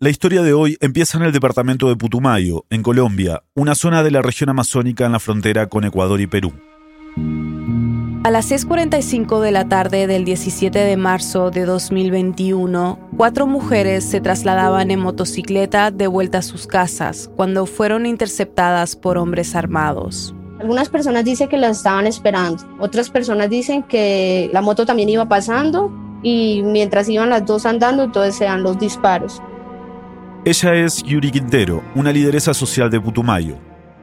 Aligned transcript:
La 0.00 0.10
historia 0.10 0.42
de 0.42 0.52
hoy 0.52 0.76
empieza 0.80 1.18
en 1.18 1.24
el 1.24 1.32
departamento 1.32 1.88
de 1.88 1.96
Putumayo, 1.96 2.64
en 2.70 2.84
Colombia, 2.84 3.42
una 3.56 3.74
zona 3.74 4.04
de 4.04 4.12
la 4.12 4.22
región 4.22 4.48
amazónica 4.48 5.04
en 5.04 5.10
la 5.10 5.18
frontera 5.18 5.68
con 5.68 5.82
Ecuador 5.82 6.20
y 6.20 6.28
Perú. 6.28 6.52
A 8.22 8.30
las 8.30 8.48
6.45 8.48 9.40
de 9.40 9.50
la 9.50 9.68
tarde 9.68 10.06
del 10.06 10.24
17 10.24 10.78
de 10.78 10.96
marzo 10.96 11.50
de 11.50 11.64
2021, 11.64 12.96
cuatro 13.16 13.48
mujeres 13.48 14.04
se 14.04 14.20
trasladaban 14.20 14.92
en 14.92 15.00
motocicleta 15.00 15.90
de 15.90 16.06
vuelta 16.06 16.38
a 16.38 16.42
sus 16.42 16.68
casas 16.68 17.28
cuando 17.34 17.66
fueron 17.66 18.06
interceptadas 18.06 18.94
por 18.94 19.18
hombres 19.18 19.56
armados. 19.56 20.32
Algunas 20.60 20.90
personas 20.90 21.24
dicen 21.24 21.48
que 21.48 21.56
las 21.56 21.78
estaban 21.78 22.06
esperando, 22.06 22.62
otras 22.78 23.10
personas 23.10 23.50
dicen 23.50 23.82
que 23.82 24.48
la 24.52 24.60
moto 24.60 24.86
también 24.86 25.08
iba 25.08 25.28
pasando 25.28 25.90
y 26.22 26.62
mientras 26.62 27.08
iban 27.08 27.30
las 27.30 27.44
dos 27.44 27.66
andando, 27.66 28.04
entonces 28.04 28.36
se 28.36 28.44
dan 28.44 28.62
los 28.62 28.78
disparos. 28.78 29.42
Ella 30.44 30.74
es 30.74 31.02
Yuri 31.02 31.30
Quintero, 31.30 31.82
una 31.94 32.12
lideresa 32.12 32.54
social 32.54 32.90
de 32.90 33.00
Putumayo. 33.00 33.56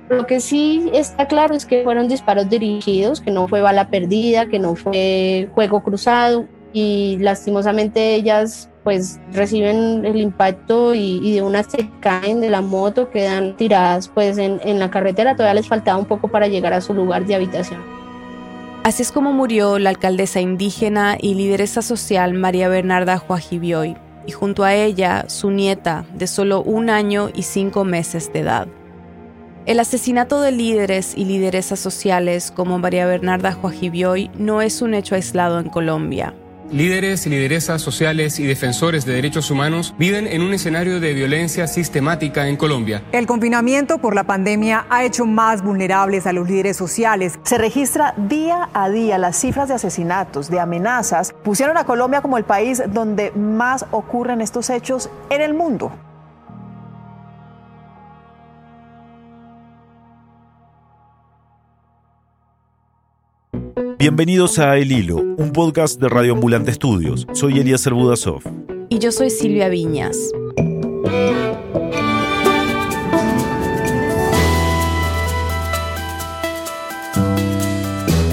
Lo 0.09 0.27
que 0.27 0.39
sí 0.39 0.89
está 0.93 1.27
claro 1.27 1.55
es 1.55 1.66
que 1.66 1.84
fueron 1.84 2.07
disparos 2.07 2.49
dirigidos, 2.49 3.21
que 3.21 3.31
no 3.31 3.48
fue 3.48 3.62
bala 3.62 3.89
perdida, 3.89 4.45
que 4.45 4.59
no 4.59 4.76
fue 4.76 5.49
juego 5.55 5.81
cruzado 5.81 6.45
y 6.73 7.17
lastimosamente 7.21 8.16
ellas 8.16 8.70
pues 8.84 9.20
reciben 9.31 10.05
el 10.05 10.17
impacto 10.17 10.93
y, 10.93 11.34
de 11.34 11.41
una 11.41 11.63
se 11.63 11.90
caen 12.02 12.41
de 12.41 12.52
la 12.52 12.62
moto, 12.62 13.09
quedan 13.09 13.57
tiradas 13.57 14.09
pues 14.09 14.38
en, 14.38 14.59
en 14.63 14.77
la 14.77 14.91
carretera, 14.91 15.35
todavía 15.35 15.55
les 15.55 15.67
faltaba 15.67 15.98
un 15.98 16.05
poco 16.05 16.27
para 16.27 16.48
llegar 16.48 16.73
a 16.73 16.81
su 16.81 16.93
lugar 16.93 17.26
de 17.26 17.34
habitación. 17.34 17.81
Así 18.84 19.02
es 19.02 19.12
como 19.12 19.34
murió 19.34 19.79
la 19.79 19.90
alcaldesa 19.90 20.41
indígena 20.41 21.17
y 21.20 21.34
lideresa 21.34 21.81
social 21.81 22.35
María 22.35 22.67
Bernarda 22.67 23.17
Joajibioy, 23.17 23.98
y 24.27 24.31
junto 24.31 24.63
a 24.63 24.73
ella 24.73 25.25
su 25.27 25.52
nieta 25.52 26.05
de 26.13 26.27
solo 26.27 26.61
un 26.61 26.89
año 26.89 27.29
y 27.34 27.43
cinco 27.43 27.84
meses 27.84 28.31
de 28.34 28.39
edad. 28.39 28.67
El 29.65 29.79
asesinato 29.79 30.41
de 30.41 30.51
líderes 30.51 31.17
y 31.17 31.26
lideresas 31.26 31.79
sociales 31.79 32.51
como 32.51 32.77
María 32.77 33.07
Bernarda 33.07 33.51
Joajibioy 33.51 34.29
no 34.37 34.62
es 34.62 34.82
un 34.84 34.93
hecho 34.93 35.15
aislado 35.15 35.59
en 35.59 35.70
Colombia. 35.70 36.35
Líderes 36.71 37.27
lideresas 37.27 37.82
sociales 37.82 38.40
y 38.40 38.46
defensores 38.46 39.05
de 39.05 39.13
derechos 39.13 39.52
humanos 39.52 39.94
viven 39.99 40.26
en 40.26 40.41
un 40.41 40.54
escenario 40.54 40.99
de 40.99 41.13
violencia 41.13 41.68
sistemática 41.68 42.48
en 42.48 42.57
Colombia. 42.57 43.04
El 43.12 43.27
confinamiento 43.27 43.99
por 43.99 44.16
la 44.16 44.24
pandemia 44.24 44.88
ha 44.90 45.04
hecho 45.04 45.26
más 45.26 45.62
vulnerables 45.63 46.26
a 46.26 46.34
los 46.34 46.49
líderes 46.49 46.76
sociales. 46.76 47.40
Se 47.44 47.57
registra 47.60 48.16
día 48.18 48.70
a 48.74 48.90
día 48.90 49.18
las 49.20 49.38
cifras 49.38 49.70
de 49.70 49.76
asesinatos, 49.76 50.49
de 50.49 50.60
amenazas. 50.60 51.34
Pusieron 51.44 51.77
a 51.77 51.85
Colombia 51.85 52.22
como 52.22 52.38
el 52.38 52.46
país 52.46 52.82
donde 52.88 53.32
más 53.32 53.85
ocurren 53.91 54.41
estos 54.41 54.70
hechos 54.72 55.10
en 55.29 55.41
el 55.41 55.54
mundo. 55.54 55.91
Bienvenidos 63.76 64.57
a 64.59 64.78
El 64.78 64.91
Hilo, 64.91 65.18
un 65.18 65.51
podcast 65.51 66.00
de 66.00 66.07
Radio 66.07 66.34
Ambulante 66.34 66.72
Estudios. 66.72 67.28
Soy 67.34 67.59
Elías 67.59 67.85
Budasov. 67.90 68.41
Y 68.88 69.00
yo 69.00 69.12
soy 69.12 69.29
Silvia 69.29 69.67
Viñas. 69.67 70.17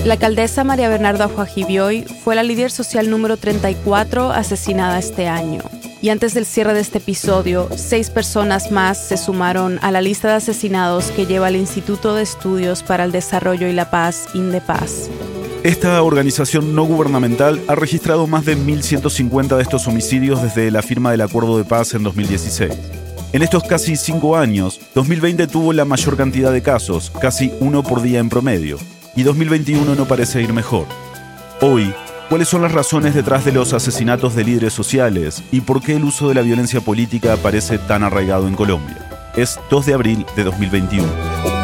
La 0.04 0.14
alcaldesa 0.14 0.62
María 0.62 0.88
Bernarda 0.88 1.26
Juajibioy 1.26 2.02
fue 2.02 2.36
la 2.36 2.44
líder 2.44 2.70
social 2.70 3.10
número 3.10 3.36
34 3.36 4.30
asesinada 4.30 5.00
este 5.00 5.26
año. 5.26 5.62
Y 6.00 6.10
antes 6.10 6.34
del 6.34 6.46
cierre 6.46 6.74
de 6.74 6.80
este 6.80 6.98
episodio, 6.98 7.68
seis 7.76 8.10
personas 8.10 8.70
más 8.70 8.98
se 8.98 9.16
sumaron 9.16 9.78
a 9.82 9.90
la 9.90 10.00
lista 10.00 10.28
de 10.28 10.34
asesinados 10.34 11.10
que 11.12 11.26
lleva 11.26 11.48
el 11.48 11.56
Instituto 11.56 12.14
de 12.14 12.22
Estudios 12.22 12.82
para 12.82 13.04
el 13.04 13.12
Desarrollo 13.12 13.68
y 13.68 13.72
la 13.72 13.90
Paz, 13.90 14.26
INDEPAZ. 14.34 15.08
Esta 15.64 16.02
organización 16.02 16.74
no 16.74 16.82
gubernamental 16.82 17.62
ha 17.68 17.76
registrado 17.76 18.26
más 18.26 18.44
de 18.44 18.58
1.150 18.58 19.56
de 19.56 19.62
estos 19.62 19.86
homicidios 19.86 20.42
desde 20.42 20.72
la 20.72 20.82
firma 20.82 21.12
del 21.12 21.20
Acuerdo 21.20 21.56
de 21.56 21.62
Paz 21.62 21.94
en 21.94 22.02
2016. 22.02 22.72
En 23.32 23.42
estos 23.42 23.62
casi 23.62 23.94
cinco 23.94 24.36
años, 24.36 24.80
2020 24.96 25.46
tuvo 25.46 25.72
la 25.72 25.84
mayor 25.84 26.16
cantidad 26.16 26.52
de 26.52 26.62
casos, 26.62 27.12
casi 27.12 27.52
uno 27.60 27.84
por 27.84 28.02
día 28.02 28.18
en 28.18 28.28
promedio, 28.28 28.76
y 29.14 29.22
2021 29.22 29.94
no 29.94 30.08
parece 30.08 30.42
ir 30.42 30.52
mejor. 30.52 30.86
Hoy, 31.60 31.94
¿cuáles 32.28 32.48
son 32.48 32.62
las 32.62 32.72
razones 32.72 33.14
detrás 33.14 33.44
de 33.44 33.52
los 33.52 33.72
asesinatos 33.72 34.34
de 34.34 34.42
líderes 34.42 34.72
sociales 34.72 35.44
y 35.52 35.60
por 35.60 35.80
qué 35.80 35.94
el 35.94 36.02
uso 36.02 36.28
de 36.28 36.34
la 36.34 36.42
violencia 36.42 36.80
política 36.80 37.36
parece 37.36 37.78
tan 37.78 38.02
arraigado 38.02 38.48
en 38.48 38.56
Colombia? 38.56 39.30
Es 39.36 39.60
2 39.70 39.86
de 39.86 39.94
abril 39.94 40.26
de 40.34 40.42
2021. 40.42 41.61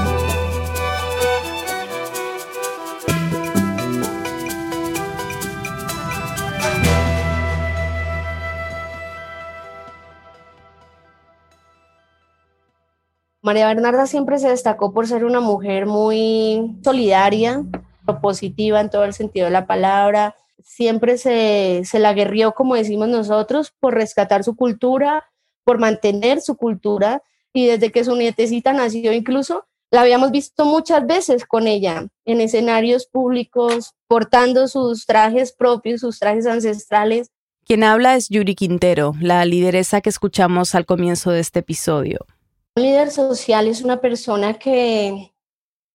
María 13.48 13.68
Bernarda 13.68 14.06
siempre 14.06 14.38
se 14.38 14.50
destacó 14.50 14.92
por 14.92 15.06
ser 15.06 15.24
una 15.24 15.40
mujer 15.40 15.86
muy 15.86 16.76
solidaria, 16.84 17.64
positiva 18.20 18.78
en 18.78 18.90
todo 18.90 19.04
el 19.04 19.14
sentido 19.14 19.46
de 19.46 19.52
la 19.52 19.66
palabra. 19.66 20.36
Siempre 20.62 21.16
se, 21.16 21.80
se 21.86 21.98
la 21.98 22.12
guerrió, 22.12 22.52
como 22.52 22.74
decimos 22.74 23.08
nosotros, 23.08 23.72
por 23.80 23.94
rescatar 23.94 24.44
su 24.44 24.54
cultura, 24.54 25.24
por 25.64 25.78
mantener 25.78 26.42
su 26.42 26.58
cultura. 26.58 27.22
Y 27.54 27.64
desde 27.64 27.90
que 27.90 28.04
su 28.04 28.16
nietecita 28.16 28.74
nació 28.74 29.14
incluso, 29.14 29.64
la 29.90 30.02
habíamos 30.02 30.30
visto 30.30 30.66
muchas 30.66 31.06
veces 31.06 31.46
con 31.46 31.66
ella 31.66 32.06
en 32.26 32.42
escenarios 32.42 33.06
públicos, 33.06 33.94
portando 34.08 34.68
sus 34.68 35.06
trajes 35.06 35.52
propios, 35.54 36.02
sus 36.02 36.18
trajes 36.18 36.46
ancestrales. 36.46 37.30
Quien 37.64 37.82
habla 37.82 38.14
es 38.14 38.28
Yuri 38.28 38.54
Quintero, 38.54 39.14
la 39.22 39.42
lideresa 39.46 40.02
que 40.02 40.10
escuchamos 40.10 40.74
al 40.74 40.84
comienzo 40.84 41.30
de 41.30 41.40
este 41.40 41.60
episodio. 41.60 42.26
Un 42.78 42.84
líder 42.84 43.10
social 43.10 43.66
es 43.66 43.82
una 43.82 44.00
persona 44.00 44.54
que, 44.54 45.32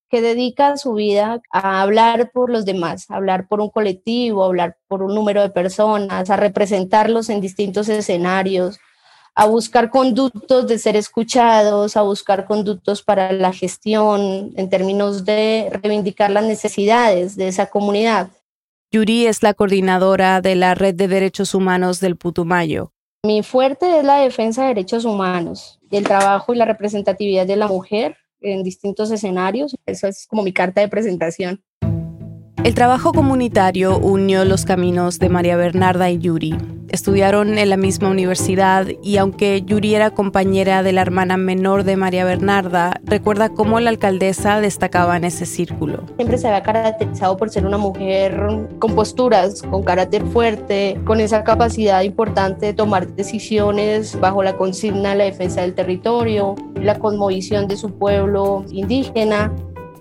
que 0.09 0.21
dedica 0.21 0.75
su 0.75 0.95
vida 0.95 1.41
a 1.49 1.81
hablar 1.81 2.31
por 2.33 2.49
los 2.49 2.65
demás, 2.65 3.09
a 3.09 3.15
hablar 3.15 3.47
por 3.47 3.61
un 3.61 3.69
colectivo, 3.69 4.43
a 4.43 4.47
hablar 4.47 4.75
por 4.89 5.01
un 5.01 5.15
número 5.15 5.41
de 5.41 5.49
personas, 5.49 6.29
a 6.29 6.35
representarlos 6.35 7.29
en 7.29 7.39
distintos 7.39 7.87
escenarios, 7.87 8.81
a 9.33 9.45
buscar 9.45 9.91
conductos 9.91 10.67
de 10.67 10.77
ser 10.77 10.97
escuchados, 10.97 11.95
a 11.95 12.01
buscar 12.01 12.43
conductos 12.47 13.01
para 13.01 13.31
la 13.31 13.53
gestión 13.53 14.51
en 14.57 14.69
términos 14.69 15.23
de 15.23 15.69
reivindicar 15.71 16.31
las 16.31 16.43
necesidades 16.43 17.37
de 17.37 17.47
esa 17.47 17.67
comunidad. 17.67 18.29
Yuri 18.91 19.25
es 19.25 19.41
la 19.41 19.53
coordinadora 19.53 20.41
de 20.41 20.55
la 20.55 20.75
Red 20.75 20.95
de 20.95 21.07
Derechos 21.07 21.55
Humanos 21.55 22.01
del 22.01 22.17
Putumayo. 22.17 22.91
Mi 23.25 23.41
fuerte 23.41 23.99
es 23.99 24.03
la 24.03 24.17
defensa 24.17 24.63
de 24.63 24.67
derechos 24.67 25.05
humanos, 25.05 25.79
el 25.97 26.05
trabajo 26.05 26.53
y 26.53 26.57
la 26.57 26.65
representatividad 26.65 27.45
de 27.45 27.55
la 27.55 27.67
mujer 27.67 28.17
en 28.41 28.63
distintos 28.63 29.11
escenarios. 29.11 29.75
Eso 29.85 30.07
es 30.07 30.27
como 30.27 30.43
mi 30.43 30.53
carta 30.53 30.81
de 30.81 30.87
presentación. 30.87 31.63
El 32.61 32.75
trabajo 32.75 33.11
comunitario 33.11 33.97
unió 33.97 34.45
los 34.45 34.63
caminos 34.63 35.19
de 35.19 35.27
María 35.27 35.57
Bernarda 35.57 36.09
y 36.09 36.19
Yuri. 36.19 36.55
Estudiaron 36.87 37.57
en 37.57 37.69
la 37.69 37.75
misma 37.75 38.09
universidad 38.09 38.87
y 39.01 39.17
aunque 39.17 39.63
Yuri 39.63 39.95
era 39.95 40.11
compañera 40.11 40.83
de 40.83 40.93
la 40.93 41.01
hermana 41.01 41.35
menor 41.35 41.83
de 41.83 41.97
María 41.97 42.23
Bernarda, 42.23 43.01
recuerda 43.03 43.49
cómo 43.49 43.79
la 43.79 43.89
alcaldesa 43.89 44.61
destacaba 44.61 45.17
en 45.17 45.25
ese 45.25 45.45
círculo. 45.45 46.03
Siempre 46.15 46.37
se 46.37 46.47
había 46.47 46.63
caracterizado 46.63 47.35
por 47.35 47.49
ser 47.49 47.65
una 47.65 47.79
mujer 47.79 48.39
con 48.79 48.95
posturas, 48.95 49.63
con 49.63 49.83
carácter 49.83 50.23
fuerte, 50.27 51.01
con 51.03 51.19
esa 51.19 51.43
capacidad 51.43 52.03
importante 52.03 52.67
de 52.67 52.73
tomar 52.73 53.07
decisiones 53.15 54.17
bajo 54.19 54.43
la 54.43 54.55
consigna 54.55 55.09
de 55.09 55.15
la 55.15 55.23
defensa 55.25 55.61
del 55.61 55.73
territorio, 55.73 56.55
la 56.75 56.99
conmovisión 56.99 57.67
de 57.67 57.75
su 57.75 57.89
pueblo 57.97 58.63
indígena 58.69 59.51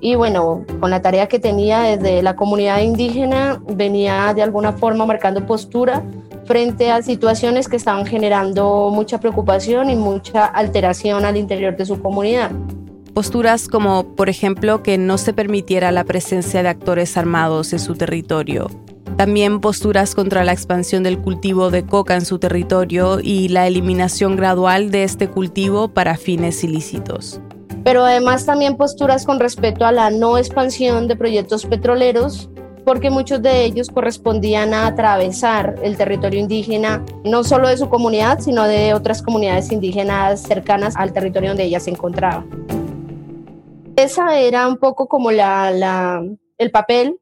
y 0.04 0.16
bueno, 0.16 0.64
con 0.80 0.90
la 0.90 1.00
tarea 1.00 1.28
que 1.28 1.38
tenía 1.38 1.82
desde 1.82 2.22
la 2.22 2.34
comunidad 2.34 2.80
indígena, 2.80 3.62
venía 3.68 4.34
de 4.34 4.42
alguna 4.42 4.72
forma 4.72 5.06
marcando 5.06 5.46
postura 5.46 6.02
frente 6.44 6.90
a 6.90 7.02
situaciones 7.02 7.68
que 7.68 7.76
estaban 7.76 8.04
generando 8.04 8.90
mucha 8.92 9.20
preocupación 9.20 9.90
y 9.90 9.94
mucha 9.94 10.44
alteración 10.44 11.24
al 11.24 11.36
interior 11.36 11.76
de 11.76 11.86
su 11.86 12.02
comunidad. 12.02 12.50
Posturas 13.14 13.68
como, 13.68 14.16
por 14.16 14.28
ejemplo, 14.28 14.82
que 14.82 14.98
no 14.98 15.18
se 15.18 15.32
permitiera 15.32 15.92
la 15.92 16.02
presencia 16.02 16.64
de 16.64 16.68
actores 16.70 17.16
armados 17.16 17.72
en 17.72 17.78
su 17.78 17.94
territorio. 17.94 18.68
También 19.16 19.60
posturas 19.60 20.16
contra 20.16 20.42
la 20.42 20.52
expansión 20.52 21.04
del 21.04 21.20
cultivo 21.20 21.70
de 21.70 21.84
coca 21.86 22.16
en 22.16 22.24
su 22.24 22.40
territorio 22.40 23.20
y 23.22 23.50
la 23.50 23.68
eliminación 23.68 24.34
gradual 24.34 24.90
de 24.90 25.04
este 25.04 25.28
cultivo 25.28 25.86
para 25.86 26.16
fines 26.16 26.64
ilícitos 26.64 27.40
pero 27.84 28.04
además 28.04 28.46
también 28.46 28.76
posturas 28.76 29.26
con 29.26 29.40
respecto 29.40 29.84
a 29.84 29.92
la 29.92 30.10
no 30.10 30.38
expansión 30.38 31.08
de 31.08 31.16
proyectos 31.16 31.66
petroleros 31.66 32.48
porque 32.84 33.10
muchos 33.10 33.40
de 33.42 33.64
ellos 33.64 33.88
correspondían 33.88 34.74
a 34.74 34.86
atravesar 34.86 35.76
el 35.82 35.96
territorio 35.96 36.40
indígena, 36.40 37.04
no 37.24 37.44
solo 37.44 37.68
de 37.68 37.76
su 37.76 37.88
comunidad, 37.88 38.40
sino 38.40 38.64
de 38.64 38.94
otras 38.94 39.22
comunidades 39.22 39.70
indígenas 39.70 40.42
cercanas 40.42 40.96
al 40.96 41.12
territorio 41.12 41.50
donde 41.50 41.64
ella 41.64 41.80
se 41.80 41.90
encontraba. 41.90 42.44
Esa 43.96 44.38
era 44.38 44.66
un 44.66 44.78
poco 44.78 45.06
como 45.06 45.30
la, 45.30 46.24
el 46.58 46.70
papel 46.70 47.18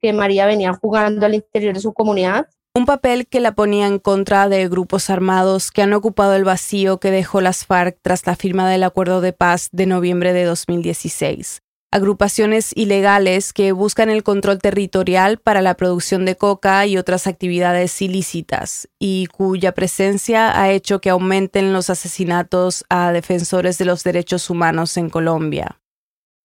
que 0.00 0.12
María 0.12 0.46
venía 0.46 0.72
jugando 0.74 1.26
al 1.26 1.34
interior 1.34 1.74
de 1.74 1.80
su 1.80 1.92
comunidad. 1.92 2.46
Un 2.74 2.86
papel 2.86 3.26
que 3.26 3.40
la 3.40 3.54
ponía 3.54 3.86
en 3.86 3.98
contra 3.98 4.48
de 4.48 4.68
grupos 4.68 5.10
armados 5.10 5.70
que 5.70 5.82
han 5.82 5.92
ocupado 5.92 6.34
el 6.34 6.44
vacío 6.44 7.00
que 7.00 7.10
dejó 7.10 7.40
las 7.40 7.66
FARC 7.66 7.98
tras 8.00 8.26
la 8.26 8.36
firma 8.36 8.70
del 8.70 8.84
acuerdo 8.84 9.20
de 9.20 9.32
paz 9.32 9.68
de 9.72 9.86
noviembre 9.86 10.32
de 10.32 10.44
2016 10.44 11.62
agrupaciones 11.90 12.72
ilegales 12.76 13.52
que 13.52 13.72
buscan 13.72 14.10
el 14.10 14.22
control 14.22 14.58
territorial 14.58 15.38
para 15.38 15.60
la 15.60 15.74
producción 15.74 16.24
de 16.24 16.36
coca 16.36 16.86
y 16.86 16.96
otras 16.96 17.26
actividades 17.26 18.00
ilícitas, 18.00 18.88
y 18.98 19.26
cuya 19.26 19.72
presencia 19.72 20.60
ha 20.60 20.70
hecho 20.70 21.00
que 21.00 21.10
aumenten 21.10 21.72
los 21.72 21.90
asesinatos 21.90 22.84
a 22.88 23.12
defensores 23.12 23.76
de 23.78 23.86
los 23.86 24.04
derechos 24.04 24.50
humanos 24.50 24.96
en 24.96 25.10
Colombia. 25.10 25.80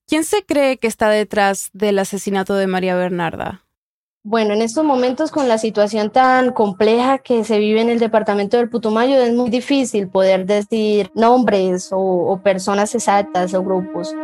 ¿Quién 0.07 0.23
se 0.23 0.43
cree 0.45 0.77
que 0.77 0.87
está 0.87 1.09
detrás 1.09 1.69
del 1.73 1.99
asesinato 1.99 2.55
de 2.55 2.67
María 2.67 2.95
Bernarda? 2.95 3.64
Bueno, 4.27 4.55
en 4.55 4.63
estos 4.63 4.83
momentos 4.83 5.29
con 5.29 5.47
la 5.47 5.59
situación 5.59 6.09
tan 6.09 6.51
compleja 6.51 7.19
que 7.19 7.43
se 7.43 7.59
vive 7.59 7.81
en 7.81 7.89
el 7.89 7.99
departamento 7.99 8.57
del 8.57 8.69
Putumayo 8.69 9.21
es 9.21 9.31
muy 9.35 9.51
difícil 9.51 10.07
poder 10.07 10.47
decir 10.47 11.11
nombres 11.13 11.89
o, 11.91 12.41
personas 12.43 12.95
exactas 12.95 13.53
o 13.53 13.61
grupos 13.61 14.15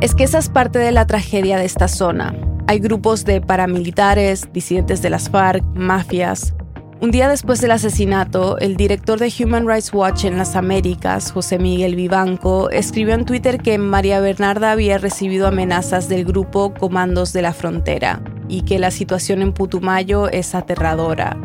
es 0.00 0.14
que 0.14 0.22
esa 0.22 0.38
es 0.38 0.48
parte 0.48 0.78
de 0.78 0.92
la 0.92 1.08
tragedia 1.08 1.58
de 1.58 1.64
esta 1.64 1.88
zona. 1.88 2.32
Hay 2.68 2.78
grupos 2.78 3.24
de 3.24 3.40
paramilitares, 3.40 4.52
disidentes 4.52 5.02
de 5.02 5.10
las 5.10 5.28
FARC, 5.28 5.64
mafias. 5.74 6.54
Un 7.00 7.10
día 7.10 7.28
después 7.28 7.60
del 7.60 7.72
asesinato, 7.72 8.56
el 8.58 8.76
director 8.76 9.18
de 9.18 9.32
Human 9.40 9.66
Rights 9.66 9.92
Watch 9.92 10.26
en 10.26 10.38
las 10.38 10.54
Américas, 10.54 11.32
José 11.32 11.58
Miguel 11.58 11.96
Vivanco, 11.96 12.70
escribió 12.70 13.14
en 13.14 13.24
Twitter 13.24 13.58
que 13.58 13.78
María 13.78 14.20
Bernarda 14.20 14.70
había 14.70 14.98
recibido 14.98 15.48
amenazas 15.48 16.08
del 16.08 16.24
grupo 16.24 16.72
Comandos 16.72 17.32
de 17.32 17.42
la 17.42 17.52
Frontera 17.52 18.22
y 18.48 18.62
que 18.62 18.78
la 18.78 18.90
situación 18.90 19.42
en 19.42 19.52
Putumayo 19.52 20.28
es 20.28 20.54
aterradora. 20.54 21.36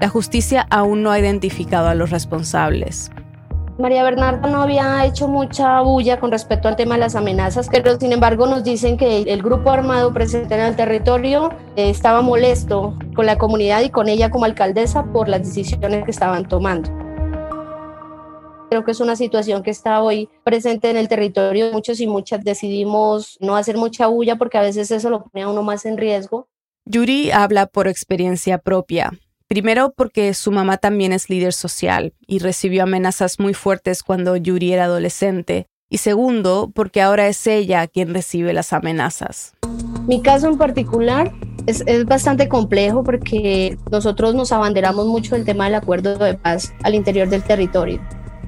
La 0.00 0.08
justicia 0.08 0.66
aún 0.70 1.02
no 1.02 1.10
ha 1.10 1.18
identificado 1.18 1.88
a 1.88 1.94
los 1.94 2.10
responsables. 2.10 3.10
María 3.78 4.04
Bernarda 4.04 4.48
no 4.48 4.62
había 4.62 5.04
hecho 5.06 5.28
mucha 5.28 5.80
bulla 5.80 6.20
con 6.20 6.30
respecto 6.30 6.68
al 6.68 6.76
tema 6.76 6.94
de 6.94 7.00
las 7.00 7.16
amenazas, 7.16 7.68
pero 7.72 7.98
sin 7.98 8.12
embargo 8.12 8.46
nos 8.46 8.64
dicen 8.64 8.96
que 8.96 9.22
el 9.22 9.42
grupo 9.42 9.70
armado 9.70 10.12
presente 10.12 10.54
en 10.54 10.60
el 10.60 10.76
territorio 10.76 11.50
eh, 11.76 11.88
estaba 11.88 12.20
molesto 12.20 12.96
con 13.16 13.26
la 13.26 13.38
comunidad 13.38 13.80
y 13.80 13.90
con 13.90 14.08
ella 14.08 14.30
como 14.30 14.44
alcaldesa 14.44 15.04
por 15.04 15.28
las 15.28 15.40
decisiones 15.42 16.04
que 16.04 16.10
estaban 16.10 16.46
tomando. 16.46 17.01
Creo 18.72 18.86
que 18.86 18.92
es 18.92 19.00
una 19.00 19.16
situación 19.16 19.62
que 19.62 19.70
está 19.70 20.00
hoy 20.00 20.30
presente 20.44 20.88
en 20.88 20.96
el 20.96 21.06
territorio. 21.06 21.70
Muchos 21.72 22.00
y 22.00 22.06
muchas 22.06 22.42
decidimos 22.42 23.36
no 23.38 23.54
hacer 23.54 23.76
mucha 23.76 24.06
bulla 24.06 24.36
porque 24.36 24.56
a 24.56 24.62
veces 24.62 24.90
eso 24.90 25.10
lo 25.10 25.24
pone 25.24 25.42
a 25.42 25.48
uno 25.50 25.62
más 25.62 25.84
en 25.84 25.98
riesgo. 25.98 26.48
Yuri 26.86 27.30
habla 27.32 27.66
por 27.66 27.86
experiencia 27.86 28.56
propia. 28.56 29.12
Primero 29.46 29.92
porque 29.94 30.32
su 30.32 30.52
mamá 30.52 30.78
también 30.78 31.12
es 31.12 31.28
líder 31.28 31.52
social 31.52 32.14
y 32.26 32.38
recibió 32.38 32.84
amenazas 32.84 33.38
muy 33.38 33.52
fuertes 33.52 34.02
cuando 34.02 34.38
Yuri 34.38 34.72
era 34.72 34.84
adolescente. 34.84 35.66
Y 35.90 35.98
segundo, 35.98 36.72
porque 36.74 37.02
ahora 37.02 37.28
es 37.28 37.46
ella 37.46 37.86
quien 37.88 38.14
recibe 38.14 38.54
las 38.54 38.72
amenazas. 38.72 39.52
Mi 40.06 40.22
caso 40.22 40.48
en 40.48 40.56
particular 40.56 41.30
es, 41.66 41.84
es, 41.86 42.06
bastante 42.06 42.48
complejo 42.48 43.04
porque 43.04 43.76
nosotros 43.90 44.34
nos 44.34 44.50
abanderamos 44.50 45.08
mucho 45.08 45.34
del 45.34 45.44
tema 45.44 45.66
del 45.66 45.74
acuerdo 45.74 46.16
de 46.16 46.38
paz 46.38 46.72
al 46.84 46.94
interior 46.94 47.28
del 47.28 47.42
territorio. 47.42 48.00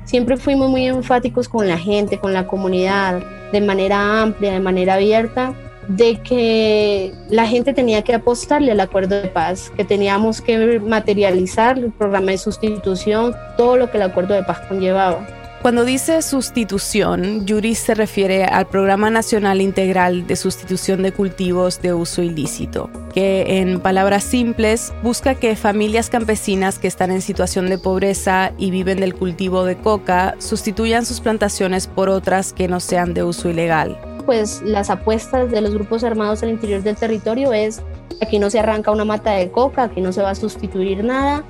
Siempre 0.04 0.36
fuimos 0.36 0.70
muy 0.70 0.86
enfáticos 0.86 1.48
con 1.48 1.66
la 1.66 1.78
gente, 1.78 2.18
con 2.18 2.32
la 2.32 2.46
comunidad, 2.46 3.22
de 3.52 3.60
manera 3.60 4.22
amplia, 4.22 4.52
de 4.52 4.60
manera 4.60 4.94
abierta, 4.94 5.54
de 5.88 6.20
que 6.22 7.12
la 7.28 7.46
gente 7.46 7.72
tenía 7.72 8.02
que 8.02 8.14
apostarle 8.14 8.72
al 8.72 8.80
acuerdo 8.80 9.20
de 9.20 9.28
paz, 9.28 9.72
que 9.76 9.84
teníamos 9.84 10.40
que 10.40 10.80
materializar 10.80 11.78
el 11.78 11.92
programa 11.92 12.32
de 12.32 12.38
sustitución, 12.38 13.34
todo 13.56 13.76
lo 13.76 13.90
que 13.90 13.98
el 13.98 14.04
acuerdo 14.04 14.34
de 14.34 14.42
paz 14.42 14.60
conllevaba. 14.68 15.26
Cuando 15.64 15.86
dice 15.86 16.20
sustitución, 16.20 17.46
Yuri 17.46 17.74
se 17.74 17.94
refiere 17.94 18.44
al 18.44 18.66
Programa 18.66 19.08
Nacional 19.08 19.62
Integral 19.62 20.26
de 20.26 20.36
Sustitución 20.36 21.02
de 21.02 21.10
Cultivos 21.10 21.80
de 21.80 21.94
Uso 21.94 22.20
Ilícito, 22.20 22.90
que 23.14 23.60
en 23.62 23.80
palabras 23.80 24.24
simples 24.24 24.92
busca 25.02 25.36
que 25.36 25.56
familias 25.56 26.10
campesinas 26.10 26.78
que 26.78 26.86
están 26.86 27.10
en 27.10 27.22
situación 27.22 27.70
de 27.70 27.78
pobreza 27.78 28.52
y 28.58 28.70
viven 28.70 29.00
del 29.00 29.14
cultivo 29.14 29.64
de 29.64 29.76
coca 29.78 30.34
sustituyan 30.38 31.06
sus 31.06 31.22
plantaciones 31.22 31.86
por 31.86 32.10
otras 32.10 32.52
que 32.52 32.68
no 32.68 32.78
sean 32.78 33.14
de 33.14 33.24
uso 33.24 33.48
ilegal 33.48 33.98
pues 34.26 34.62
las 34.62 34.90
apuestas 34.90 35.50
de 35.50 35.60
los 35.60 35.74
grupos 35.74 36.02
armados 36.02 36.42
al 36.42 36.48
interior 36.50 36.82
del 36.82 36.96
territorio 36.96 37.52
es 37.52 37.82
aquí 38.20 38.38
no 38.38 38.50
se 38.50 38.58
arranca 38.58 38.90
una 38.90 39.04
mata 39.04 39.32
de 39.32 39.50
coca, 39.50 39.84
aquí 39.84 40.00
no 40.00 40.12
se 40.12 40.22
va 40.22 40.30
a 40.30 40.34
sustituir 40.34 41.04
nada. 41.04 41.44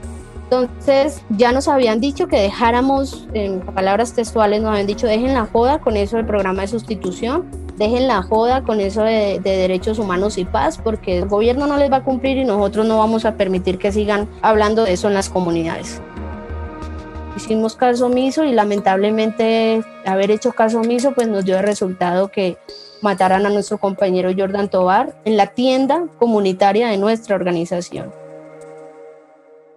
Entonces 0.63 1.23
ya 1.31 1.53
nos 1.53 1.67
habían 1.67 2.01
dicho 2.01 2.29
que 2.29 2.41
dejáramos, 2.41 3.27
en 3.35 3.61
palabras 3.61 4.13
textuales 4.13 4.63
nos 4.63 4.71
habían 4.71 4.87
dicho, 4.87 5.07
dejen 5.07 5.35
la 5.35 5.47
joda 5.47 5.81
con 5.81 5.97
eso 5.97 6.17
del 6.17 6.27
programa 6.27 6.63
de 6.63 6.69
sustitución, 6.69 7.45
dejen 7.77 8.07
la 8.07 8.23
joda 8.23 8.63
con 8.63 8.81
eso 8.81 9.03
de, 9.03 9.41
de, 9.43 9.57
derechos 9.57 9.99
humanos 9.99 10.39
y 10.39 10.45
paz, 10.45 10.79
porque 10.83 11.19
el 11.19 11.29
gobierno 11.29 11.67
no 11.67 11.77
les 11.77 11.91
va 11.91 11.97
a 11.97 12.05
cumplir 12.05 12.37
y 12.37 12.45
nosotros 12.45 12.87
no 12.87 12.99
vamos 12.99 13.25
a 13.25 13.35
permitir 13.35 13.79
que 13.79 13.91
sigan 13.91 14.29
hablando 14.43 14.85
de 14.85 14.93
eso 14.93 15.09
en 15.09 15.15
las 15.15 15.29
comunidades. 15.29 16.01
Hicimos 17.37 17.75
caso 17.75 18.07
omiso 18.07 18.45
y 18.45 18.53
lamentablemente 18.53 19.83
haber 20.07 20.31
hecho 20.31 20.53
caso 20.53 20.81
omiso 20.81 21.13
pues 21.13 21.27
nos 21.27 21.45
dio 21.45 21.59
el 21.59 21.65
resultado 21.65 22.29
que 22.29 22.57
mataran 23.03 23.45
a 23.45 23.51
nuestro 23.51 23.79
compañero 23.79 24.31
Jordan 24.37 24.69
Tobar 24.69 25.17
en 25.25 25.37
la 25.37 25.49
tienda 25.49 26.07
comunitaria 26.19 26.89
de 26.89 26.97
nuestra 26.97 27.35
organización. 27.35 28.24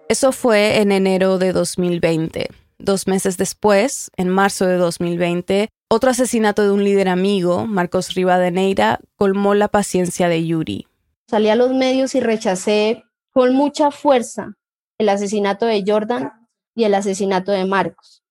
Eso 0.10 0.32
fue 0.32 0.80
en 0.80 0.94
enero 0.94 1.38
de 1.38 1.52
2020. 1.52 2.48
Dos 2.80 3.08
meses 3.08 3.38
después, 3.38 4.10
en 4.16 4.30
marzo 4.30 4.66
de 4.66 4.78
2020, 4.78 5.68
otro 5.90 6.12
asesinato 6.12 6.64
de 6.64 6.72
un 6.72 6.84
líder 6.86 7.10
amigo, 7.10 7.68
Marcos 7.68 8.14
Rivadeneira, 8.14 9.02
colmó 9.18 9.54
la 9.54 9.68
paciencia 9.68 10.30
de 10.30 10.46
Yuri. 10.46 10.88
Salí 11.30 11.50
a 11.50 11.58
los 11.58 11.74
medios 11.74 12.16
y 12.16 12.22
rechacé 12.22 13.04
con 13.34 13.54
mucha 13.54 13.92
fuerza 13.92 14.54
el 14.98 15.10
asesinato 15.10 15.66
de 15.66 15.84
Jordan 15.86 16.32
y 16.74 16.86
el 16.86 16.94
asesinato 16.94 17.52
de 17.52 17.66
Marcos. 17.66 18.24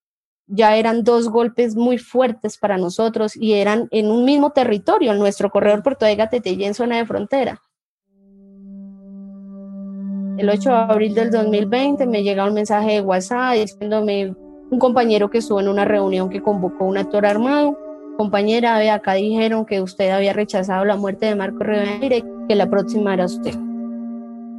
Ya 0.47 0.77
eran 0.77 1.05
dos 1.05 1.29
golpes 1.29 1.77
muy 1.77 1.99
fuertes 1.99 2.57
para 2.57 2.79
nosotros 2.79 3.37
y 3.37 3.53
eran 3.53 3.89
en 3.91 4.11
un 4.11 4.25
mismo 4.25 4.53
territorio, 4.53 5.13
en 5.13 5.19
nuestro 5.19 5.51
corredor 5.51 5.83
Puerto 5.83 6.07
Gatete 6.07 6.65
en 6.65 6.73
zona 6.73 6.97
de 6.97 7.05
frontera. 7.05 7.61
El 10.39 10.51
8 10.51 10.69
de 10.69 10.77
abril 10.77 11.15
del 11.15 11.31
2020 11.31 12.07
me 12.07 12.23
llega 12.23 12.47
un 12.47 12.53
mensaje 12.53 12.93
de 12.93 13.01
WhatsApp 13.01 13.55
diciéndome 13.55 14.35
un 14.71 14.79
compañero 14.79 15.31
que 15.31 15.39
estuvo 15.39 15.61
en 15.61 15.69
una 15.69 15.87
reunión 15.87 16.29
que 16.29 16.43
convocó 16.43 16.85
un 16.85 16.99
actor 16.99 17.25
armado. 17.25 17.79
Compañera, 18.19 18.79
ve, 18.79 18.91
acá 18.91 19.15
dijeron 19.15 19.65
que 19.65 19.81
usted 19.81 20.11
había 20.11 20.35
rechazado 20.35 20.85
la 20.85 20.97
muerte 20.97 21.27
de 21.27 21.37
Marco 21.37 21.65
Rivera 21.65 22.17
y 22.17 22.25
que 22.49 22.55
la 22.55 22.69
próxima 22.69 23.15
era 23.15 23.25
usted. 23.25 23.55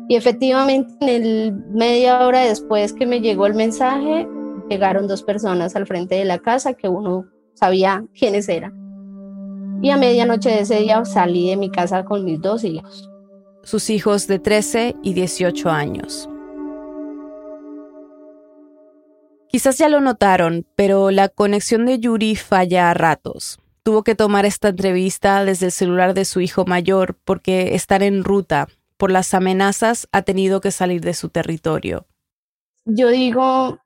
Y 0.10 0.16
efectivamente, 0.16 0.94
en 1.02 1.10
el 1.10 1.54
media 1.72 2.26
hora 2.26 2.40
después 2.42 2.94
que 2.94 3.06
me 3.06 3.22
llegó 3.22 3.46
el 3.46 3.54
mensaje, 3.54 4.28
llegaron 4.70 5.08
dos 5.08 5.22
personas 5.22 5.76
al 5.76 5.86
frente 5.86 6.16
de 6.16 6.26
la 6.26 6.40
casa 6.40 6.74
que 6.74 6.90
uno 6.90 7.26
sabía 7.54 8.04
quiénes 8.18 8.50
eran. 8.50 8.74
Y 9.84 9.92
a 9.92 9.98
medianoche 9.98 10.50
de 10.50 10.62
ese 10.62 10.80
día 10.80 11.06
salí 11.06 11.50
de 11.50 11.58
mi 11.58 11.70
casa 11.70 12.04
con 12.04 12.26
mis 12.26 12.42
dos 12.42 12.64
hijos. 12.64 13.12
Sus 13.64 13.90
hijos 13.90 14.28
de 14.28 14.40
13 14.40 14.96
y 15.04 15.14
18 15.14 15.70
años. 15.70 16.30
Quizás 19.50 19.78
ya 19.78 19.90
lo 19.90 20.02
notaron, 20.02 20.66
pero 20.76 21.10
la 21.12 21.30
conexión 21.30 21.86
de 21.86 22.00
Yuri 22.00 22.36
falla 22.36 22.92
a 22.92 22.94
ratos. 22.94 23.60
Tuvo 23.84 24.04
que 24.04 24.16
tomar 24.16 24.46
esta 24.46 24.70
entrevista 24.70 25.46
desde 25.46 25.68
el 25.68 25.72
celular 25.72 26.14
de 26.14 26.26
su 26.26 26.42
hijo 26.42 26.66
mayor 26.66 27.18
porque 27.24 27.74
estar 27.74 28.04
en 28.04 28.24
ruta 28.24 28.68
por 28.98 29.12
las 29.12 29.34
amenazas 29.34 30.08
ha 30.12 30.24
tenido 30.24 30.60
que 30.60 30.72
salir 30.72 31.02
de 31.02 31.14
su 31.14 31.30
territorio. 31.30 32.06
Yo 32.84 33.10
digo, 33.10 33.80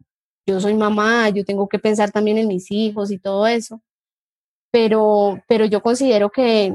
yo 0.47 0.59
soy 0.59 0.73
mamá, 0.73 1.29
yo 1.29 1.45
tengo 1.45 1.69
que 1.69 1.79
pensar 1.79 2.11
también 2.11 2.37
en 2.37 2.47
mis 2.47 2.71
hijos 2.71 3.11
y 3.11 3.19
todo 3.19 3.45
eso, 3.45 3.81
pero, 4.71 5.43
pero 5.47 5.65
yo 5.65 5.81
considero 5.81 6.29
que 6.29 6.73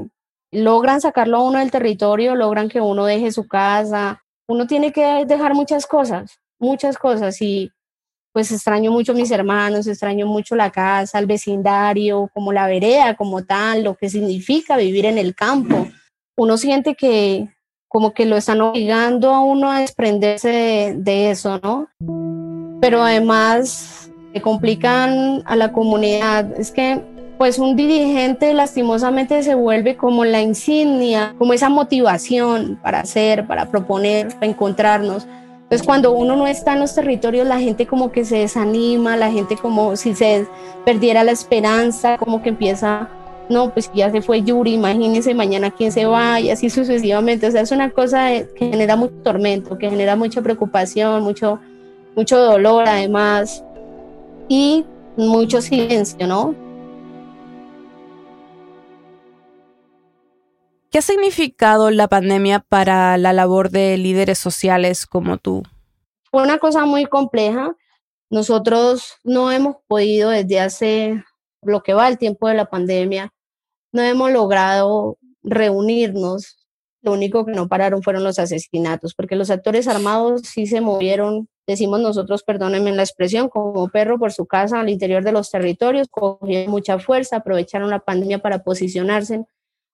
logran 0.51 1.01
sacarlo 1.01 1.37
a 1.37 1.43
uno 1.43 1.59
del 1.59 1.71
territorio, 1.71 2.35
logran 2.35 2.69
que 2.69 2.81
uno 2.81 3.05
deje 3.05 3.31
su 3.31 3.47
casa, 3.47 4.23
uno 4.47 4.67
tiene 4.67 4.91
que 4.91 5.25
dejar 5.25 5.53
muchas 5.53 5.85
cosas, 5.85 6.39
muchas 6.59 6.97
cosas 6.97 7.41
y 7.41 7.71
pues 8.37 8.51
extraño 8.51 8.91
mucho 8.91 9.13
a 9.13 9.15
mis 9.15 9.31
hermanos, 9.31 9.87
extraño 9.87 10.27
mucho 10.27 10.55
la 10.55 10.69
casa, 10.69 11.17
el 11.17 11.25
vecindario, 11.25 12.29
como 12.33 12.53
la 12.53 12.67
vereda, 12.67 13.15
como 13.15 13.43
tal, 13.43 13.83
lo 13.83 13.95
que 13.95 14.09
significa 14.09 14.77
vivir 14.77 15.05
en 15.05 15.17
el 15.17 15.33
campo. 15.33 15.87
Uno 16.37 16.55
siente 16.57 16.93
que, 16.93 17.49
como 17.87 18.13
que 18.13 18.27
lo 18.27 18.37
están 18.37 18.61
obligando 18.61 19.33
a 19.33 19.43
uno 19.43 19.71
a 19.71 19.79
desprenderse 19.79 20.93
de, 20.95 21.31
eso, 21.31 21.59
¿no? 21.63 21.87
Pero 22.79 23.01
además 23.01 24.11
se 24.31 24.41
complican 24.41 25.41
a 25.45 25.55
la 25.55 25.71
comunidad. 25.71 26.59
Es 26.59 26.69
que 26.69 27.01
pues 27.37 27.59
un 27.59 27.75
dirigente 27.75 28.53
lastimosamente 28.53 29.41
se 29.43 29.55
vuelve 29.55 29.95
como 29.95 30.25
la 30.25 30.41
insignia, 30.41 31.35
como 31.37 31.53
esa 31.53 31.69
motivación 31.69 32.79
para 32.81 33.01
hacer, 33.01 33.47
para 33.47 33.69
proponer, 33.69 34.33
para 34.35 34.47
encontrarnos. 34.47 35.27
Entonces 35.63 35.85
cuando 35.85 36.11
uno 36.11 36.35
no 36.35 36.47
está 36.47 36.73
en 36.73 36.79
los 36.79 36.95
territorios, 36.95 37.45
la 37.45 37.59
gente 37.59 37.85
como 37.85 38.11
que 38.11 38.25
se 38.25 38.37
desanima, 38.37 39.17
la 39.17 39.31
gente 39.31 39.55
como 39.57 39.95
si 39.95 40.15
se 40.15 40.47
perdiera 40.85 41.23
la 41.23 41.31
esperanza, 41.31 42.17
como 42.17 42.41
que 42.41 42.49
empieza 42.49 43.09
no, 43.49 43.71
pues 43.71 43.89
ya 43.93 44.11
se 44.11 44.21
fue 44.21 44.43
Yuri, 44.43 44.73
imagínense 44.73 45.33
mañana 45.33 45.71
quién 45.71 45.91
se 45.91 46.05
va 46.05 46.39
y 46.39 46.49
así 46.49 46.69
sucesivamente. 46.69 47.47
O 47.47 47.51
sea, 47.51 47.61
es 47.61 47.71
una 47.71 47.89
cosa 47.91 48.29
que 48.29 48.69
genera 48.69 48.95
mucho 48.95 49.13
tormento, 49.23 49.77
que 49.77 49.89
genera 49.89 50.15
mucha 50.15 50.41
preocupación, 50.41 51.23
mucho, 51.23 51.59
mucho 52.15 52.37
dolor 52.39 52.83
además 52.87 53.63
y 54.49 54.85
mucho 55.15 55.61
silencio, 55.61 56.27
¿no? 56.27 56.66
¿Qué 60.91 60.99
ha 60.99 61.01
significado 61.01 61.91
la 61.91 62.07
pandemia 62.07 62.59
para 62.59 63.17
la 63.17 63.33
labor 63.33 63.69
de 63.69 63.97
líderes 63.97 64.37
sociales 64.37 65.05
como 65.05 65.37
tú? 65.37 65.63
Fue 66.31 66.43
una 66.43 66.57
cosa 66.57 66.85
muy 66.85 67.05
compleja. 67.05 67.75
Nosotros 68.29 69.15
no 69.23 69.51
hemos 69.51 69.77
podido 69.87 70.29
desde 70.29 70.59
hace 70.59 71.23
lo 71.61 71.81
que 71.81 71.93
va 71.93 72.07
el 72.07 72.17
tiempo 72.17 72.47
de 72.47 72.55
la 72.55 72.65
pandemia 72.65 73.33
no 73.91 74.01
hemos 74.01 74.31
logrado 74.31 75.17
reunirnos. 75.43 76.57
Lo 77.01 77.13
único 77.13 77.45
que 77.45 77.53
no 77.53 77.67
pararon 77.67 78.03
fueron 78.03 78.23
los 78.23 78.39
asesinatos, 78.39 79.13
porque 79.13 79.35
los 79.35 79.49
actores 79.49 79.87
armados 79.87 80.41
sí 80.41 80.67
se 80.67 80.81
movieron, 80.81 81.47
decimos 81.65 81.99
nosotros, 82.01 82.43
perdónenme 82.43 82.91
la 82.91 83.03
expresión, 83.03 83.49
como 83.49 83.87
perro 83.89 84.19
por 84.19 84.33
su 84.33 84.45
casa 84.45 84.79
al 84.79 84.89
interior 84.89 85.23
de 85.23 85.31
los 85.31 85.49
territorios, 85.49 86.07
cogieron 86.09 86.71
mucha 86.71 86.99
fuerza, 86.99 87.37
aprovecharon 87.37 87.89
la 87.89 87.99
pandemia 87.99 88.39
para 88.39 88.63
posicionarse 88.63 89.45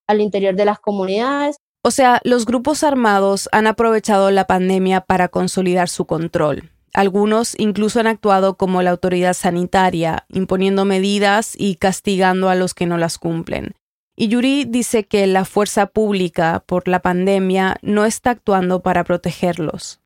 al 0.06 0.20
interior 0.20 0.54
de 0.54 0.64
las 0.64 0.78
comunidades. 0.78 1.56
O 1.82 1.90
sea, 1.90 2.20
los 2.24 2.46
grupos 2.46 2.82
armados 2.82 3.48
han 3.52 3.66
aprovechado 3.66 4.30
la 4.30 4.46
pandemia 4.46 5.02
para 5.02 5.28
consolidar 5.28 5.88
su 5.88 6.06
control. 6.06 6.70
Algunos 6.94 7.54
incluso 7.58 8.00
han 8.00 8.06
actuado 8.06 8.56
como 8.56 8.80
la 8.80 8.90
autoridad 8.90 9.34
sanitaria, 9.34 10.24
imponiendo 10.28 10.84
medidas 10.84 11.54
y 11.58 11.74
castigando 11.74 12.48
a 12.48 12.54
los 12.54 12.72
que 12.72 12.86
no 12.86 12.96
las 12.98 13.18
cumplen. 13.18 13.74
Y 14.16 14.28
Yuri 14.28 14.64
dice 14.64 15.04
que 15.04 15.26
la 15.26 15.44
fuerza 15.44 15.86
pública 15.86 16.62
por 16.66 16.86
la 16.86 17.00
pandemia 17.00 17.76
no 17.82 18.04
está 18.04 18.30
actuando 18.30 18.80
para 18.80 19.02
protegerlos. 19.02 20.00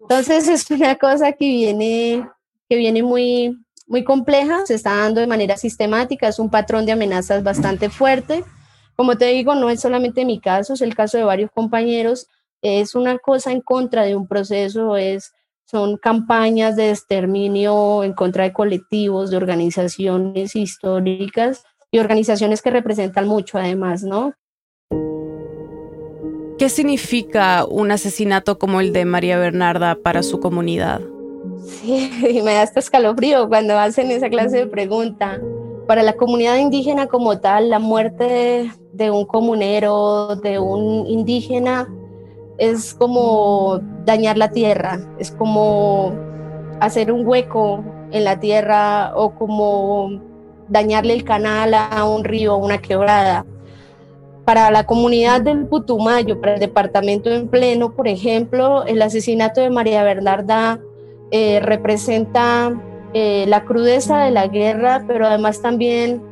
Entonces 0.00 0.48
es 0.48 0.70
una 0.70 0.96
cosa 0.96 1.32
que 1.32 1.46
viene, 1.46 2.28
que 2.68 2.76
viene 2.76 3.02
muy, 3.02 3.58
muy 3.88 4.04
compleja, 4.04 4.64
se 4.66 4.74
está 4.74 4.94
dando 4.96 5.20
de 5.20 5.26
manera 5.26 5.56
sistemática, 5.56 6.28
es 6.28 6.38
un 6.38 6.48
patrón 6.48 6.86
de 6.86 6.92
amenazas 6.92 7.42
bastante 7.42 7.90
fuerte. 7.90 8.44
Como 9.00 9.16
te 9.16 9.28
digo, 9.28 9.54
no 9.54 9.70
es 9.70 9.80
solamente 9.80 10.26
mi 10.26 10.40
caso, 10.40 10.74
es 10.74 10.82
el 10.82 10.94
caso 10.94 11.16
de 11.16 11.24
varios 11.24 11.50
compañeros, 11.52 12.28
es 12.60 12.94
una 12.94 13.16
cosa 13.16 13.50
en 13.50 13.62
contra 13.62 14.02
de 14.02 14.14
un 14.14 14.28
proceso, 14.28 14.98
es, 14.98 15.32
son 15.64 15.96
campañas 15.96 16.76
de 16.76 16.90
exterminio 16.90 18.04
en 18.04 18.12
contra 18.12 18.44
de 18.44 18.52
colectivos, 18.52 19.30
de 19.30 19.38
organizaciones 19.38 20.54
históricas 20.54 21.64
y 21.90 21.98
organizaciones 21.98 22.60
que 22.60 22.68
representan 22.68 23.26
mucho 23.26 23.56
además, 23.56 24.02
¿no? 24.02 24.34
¿Qué 26.58 26.68
significa 26.68 27.64
un 27.64 27.92
asesinato 27.92 28.58
como 28.58 28.82
el 28.82 28.92
de 28.92 29.06
María 29.06 29.38
Bernarda 29.38 29.94
para 29.94 30.22
su 30.22 30.40
comunidad? 30.40 31.00
Sí, 31.66 32.10
me 32.44 32.52
da 32.52 32.60
hasta 32.60 32.80
escalofrío 32.80 33.48
cuando 33.48 33.78
hacen 33.78 34.10
esa 34.10 34.28
clase 34.28 34.58
de 34.58 34.66
pregunta. 34.66 35.40
Para 35.90 36.04
la 36.04 36.12
comunidad 36.12 36.56
indígena 36.58 37.08
como 37.08 37.40
tal, 37.40 37.68
la 37.68 37.80
muerte 37.80 38.70
de 38.92 39.10
un 39.10 39.24
comunero, 39.24 40.36
de 40.36 40.60
un 40.60 41.04
indígena, 41.08 41.88
es 42.58 42.94
como 42.94 43.80
dañar 44.04 44.38
la 44.38 44.52
tierra, 44.52 45.00
es 45.18 45.32
como 45.32 46.12
hacer 46.78 47.10
un 47.10 47.26
hueco 47.26 47.82
en 48.12 48.22
la 48.22 48.38
tierra 48.38 49.10
o 49.16 49.34
como 49.34 50.20
dañarle 50.68 51.12
el 51.12 51.24
canal 51.24 51.74
a 51.74 52.04
un 52.04 52.22
río, 52.22 52.54
una 52.54 52.78
quebrada. 52.78 53.44
Para 54.44 54.70
la 54.70 54.86
comunidad 54.86 55.40
del 55.40 55.66
Putumayo, 55.66 56.40
para 56.40 56.54
el 56.54 56.60
departamento 56.60 57.32
en 57.32 57.48
pleno, 57.48 57.96
por 57.96 58.06
ejemplo, 58.06 58.84
el 58.84 59.02
asesinato 59.02 59.60
de 59.60 59.70
María 59.70 60.04
Bernarda 60.04 60.78
eh, 61.32 61.58
representa 61.58 62.80
eh, 63.14 63.44
la 63.48 63.64
crudeza 63.64 64.24
de 64.24 64.30
la 64.30 64.46
guerra, 64.46 65.04
pero 65.06 65.26
además 65.26 65.60
también 65.60 66.22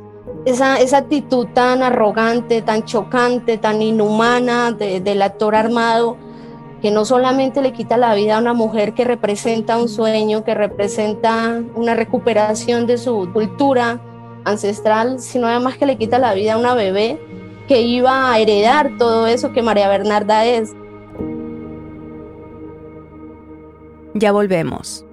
esa, 0.44 0.78
esa 0.78 0.98
actitud 0.98 1.46
tan 1.54 1.82
arrogante, 1.82 2.62
tan 2.62 2.84
chocante, 2.84 3.58
tan 3.58 3.82
inhumana 3.82 4.72
del 4.72 5.22
actor 5.22 5.54
armado, 5.54 6.16
que 6.80 6.90
no 6.90 7.04
solamente 7.04 7.60
le 7.60 7.72
quita 7.72 7.96
la 7.96 8.14
vida 8.14 8.36
a 8.36 8.40
una 8.40 8.54
mujer 8.54 8.94
que 8.94 9.04
representa 9.04 9.76
un 9.78 9.88
sueño, 9.88 10.44
que 10.44 10.54
representa 10.54 11.60
una 11.74 11.94
recuperación 11.94 12.86
de 12.86 12.98
su 12.98 13.30
cultura, 13.32 14.00
ancestral, 14.48 15.20
sino 15.20 15.46
además 15.46 15.76
que 15.76 15.86
le 15.86 15.96
quita 15.96 16.18
la 16.18 16.34
vida 16.34 16.54
a 16.54 16.58
una 16.58 16.74
bebé 16.74 17.20
que 17.66 17.82
iba 17.82 18.32
a 18.32 18.38
heredar 18.38 18.96
todo 18.98 19.26
eso 19.26 19.52
que 19.52 19.62
María 19.62 19.88
Bernarda 19.88 20.46
es. 20.46 20.74
Ya 24.14 24.32
volvemos. 24.32 25.04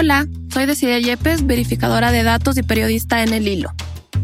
Hola, 0.00 0.28
soy 0.52 0.66
Decidia 0.66 1.00
Yepes, 1.00 1.44
verificadora 1.44 2.12
de 2.12 2.22
datos 2.22 2.56
y 2.56 2.62
periodista 2.62 3.24
en 3.24 3.32
El 3.32 3.48
Hilo. 3.48 3.72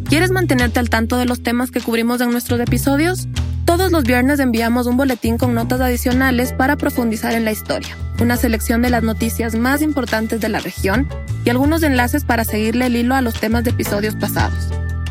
¿Quieres 0.08 0.30
mantenerte 0.30 0.78
al 0.78 0.88
tanto 0.88 1.16
de 1.16 1.24
los 1.24 1.42
temas 1.42 1.72
que 1.72 1.80
cubrimos 1.80 2.20
en 2.20 2.30
nuestros 2.30 2.60
episodios? 2.60 3.26
Todos 3.64 3.90
los 3.90 4.04
viernes 4.04 4.38
enviamos 4.38 4.86
un 4.86 4.96
boletín 4.96 5.36
con 5.36 5.52
notas 5.52 5.80
adicionales 5.80 6.52
para 6.52 6.76
profundizar 6.76 7.34
en 7.34 7.44
la 7.44 7.50
historia, 7.50 7.96
una 8.20 8.36
selección 8.36 8.82
de 8.82 8.90
las 8.90 9.02
noticias 9.02 9.56
más 9.56 9.82
importantes 9.82 10.40
de 10.40 10.48
la 10.48 10.60
región 10.60 11.08
y 11.44 11.50
algunos 11.50 11.82
enlaces 11.82 12.24
para 12.24 12.44
seguirle 12.44 12.86
el 12.86 12.94
hilo 12.94 13.16
a 13.16 13.20
los 13.20 13.34
temas 13.34 13.64
de 13.64 13.70
episodios 13.70 14.14
pasados. 14.14 14.68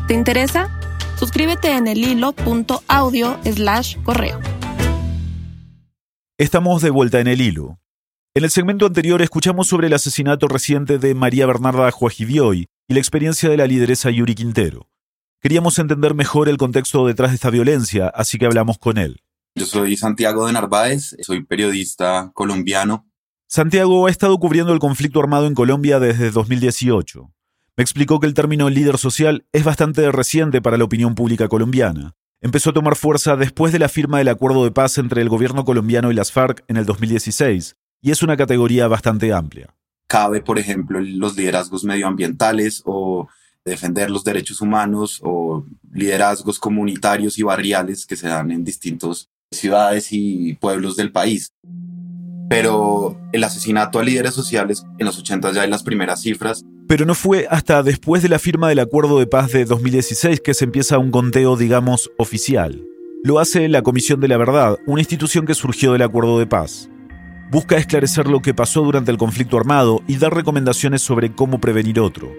¿Te 0.08 0.14
interesa? 0.14 0.70
Suscríbete 1.18 1.76
en 1.76 1.88
el 1.88 1.98
hilo.audio 1.98 3.38
slash 3.44 3.98
correo. 4.02 4.40
Estamos 6.38 6.80
de 6.80 6.88
vuelta 6.88 7.20
en 7.20 7.28
el 7.28 7.42
hilo. 7.42 7.78
En 8.36 8.42
el 8.42 8.50
segmento 8.50 8.86
anterior 8.86 9.22
escuchamos 9.22 9.68
sobre 9.68 9.86
el 9.86 9.92
asesinato 9.92 10.48
reciente 10.48 10.98
de 10.98 11.14
María 11.14 11.46
Bernarda 11.46 11.88
Juajibioy 11.92 12.66
y 12.88 12.94
la 12.94 12.98
experiencia 12.98 13.48
de 13.48 13.56
la 13.56 13.68
lideresa 13.68 14.10
Yuri 14.10 14.34
Quintero. 14.34 14.88
Queríamos 15.40 15.78
entender 15.78 16.14
mejor 16.14 16.48
el 16.48 16.56
contexto 16.56 17.06
detrás 17.06 17.30
de 17.30 17.36
esta 17.36 17.50
violencia, 17.50 18.08
así 18.08 18.36
que 18.36 18.46
hablamos 18.46 18.78
con 18.78 18.98
él. 18.98 19.20
Yo 19.54 19.66
soy 19.66 19.96
Santiago 19.96 20.48
de 20.48 20.52
Narváez, 20.52 21.14
soy 21.22 21.44
periodista 21.44 22.32
colombiano. 22.34 23.06
Santiago 23.46 24.08
ha 24.08 24.10
estado 24.10 24.36
cubriendo 24.40 24.72
el 24.72 24.80
conflicto 24.80 25.20
armado 25.20 25.46
en 25.46 25.54
Colombia 25.54 26.00
desde 26.00 26.32
2018. 26.32 27.30
Me 27.76 27.82
explicó 27.82 28.18
que 28.18 28.26
el 28.26 28.34
término 28.34 28.68
líder 28.68 28.98
social 28.98 29.46
es 29.52 29.62
bastante 29.62 30.10
reciente 30.10 30.60
para 30.60 30.76
la 30.76 30.82
opinión 30.82 31.14
pública 31.14 31.46
colombiana. 31.46 32.16
Empezó 32.40 32.70
a 32.70 32.74
tomar 32.74 32.96
fuerza 32.96 33.36
después 33.36 33.72
de 33.72 33.78
la 33.78 33.88
firma 33.88 34.18
del 34.18 34.28
acuerdo 34.28 34.64
de 34.64 34.72
paz 34.72 34.98
entre 34.98 35.22
el 35.22 35.28
gobierno 35.28 35.64
colombiano 35.64 36.10
y 36.10 36.14
las 36.14 36.32
FARC 36.32 36.64
en 36.66 36.78
el 36.78 36.84
2016, 36.84 37.76
y 38.04 38.10
es 38.10 38.22
una 38.22 38.36
categoría 38.36 38.86
bastante 38.86 39.32
amplia. 39.32 39.74
Cabe, 40.06 40.42
por 40.42 40.58
ejemplo, 40.58 41.00
los 41.00 41.36
liderazgos 41.36 41.84
medioambientales 41.84 42.82
o 42.84 43.28
defender 43.64 44.10
los 44.10 44.24
derechos 44.24 44.60
humanos 44.60 45.20
o 45.24 45.64
liderazgos 45.90 46.58
comunitarios 46.58 47.38
y 47.38 47.42
barriales 47.42 48.04
que 48.04 48.16
se 48.16 48.28
dan 48.28 48.50
en 48.50 48.62
distintas 48.62 49.30
ciudades 49.50 50.08
y 50.10 50.52
pueblos 50.60 50.96
del 50.96 51.12
país. 51.12 51.54
Pero 52.50 53.18
el 53.32 53.42
asesinato 53.42 53.98
a 53.98 54.04
líderes 54.04 54.34
sociales 54.34 54.84
en 54.98 55.06
los 55.06 55.18
80 55.18 55.52
ya 55.52 55.62
hay 55.62 55.70
las 55.70 55.82
primeras 55.82 56.20
cifras. 56.20 56.62
Pero 56.86 57.06
no 57.06 57.14
fue 57.14 57.46
hasta 57.48 57.82
después 57.82 58.22
de 58.22 58.28
la 58.28 58.38
firma 58.38 58.68
del 58.68 58.80
Acuerdo 58.80 59.18
de 59.18 59.26
Paz 59.26 59.50
de 59.52 59.64
2016 59.64 60.42
que 60.42 60.52
se 60.52 60.66
empieza 60.66 60.98
un 60.98 61.10
conteo, 61.10 61.56
digamos, 61.56 62.10
oficial. 62.18 62.84
Lo 63.22 63.38
hace 63.38 63.66
la 63.70 63.80
Comisión 63.80 64.20
de 64.20 64.28
la 64.28 64.36
Verdad, 64.36 64.76
una 64.86 65.00
institución 65.00 65.46
que 65.46 65.54
surgió 65.54 65.94
del 65.94 66.02
Acuerdo 66.02 66.38
de 66.38 66.46
Paz. 66.46 66.90
Busca 67.50 67.76
esclarecer 67.76 68.28
lo 68.28 68.40
que 68.40 68.54
pasó 68.54 68.82
durante 68.82 69.10
el 69.10 69.18
conflicto 69.18 69.56
armado 69.56 70.02
y 70.06 70.16
dar 70.16 70.34
recomendaciones 70.34 71.02
sobre 71.02 71.32
cómo 71.32 71.60
prevenir 71.60 72.00
otro. 72.00 72.32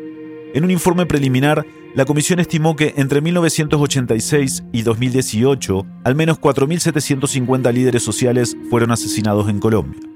En 0.53 0.63
un 0.63 0.71
informe 0.71 1.05
preliminar, 1.05 1.65
la 1.95 2.05
comisión 2.05 2.39
estimó 2.39 2.75
que 2.75 2.93
entre 2.97 3.21
1986 3.21 4.63
y 4.71 4.81
2018, 4.81 5.85
al 6.03 6.15
menos 6.15 6.39
4.750 6.39 7.73
líderes 7.73 8.03
sociales 8.03 8.57
fueron 8.69 8.91
asesinados 8.91 9.49
en 9.49 9.59
Colombia. 9.59 10.14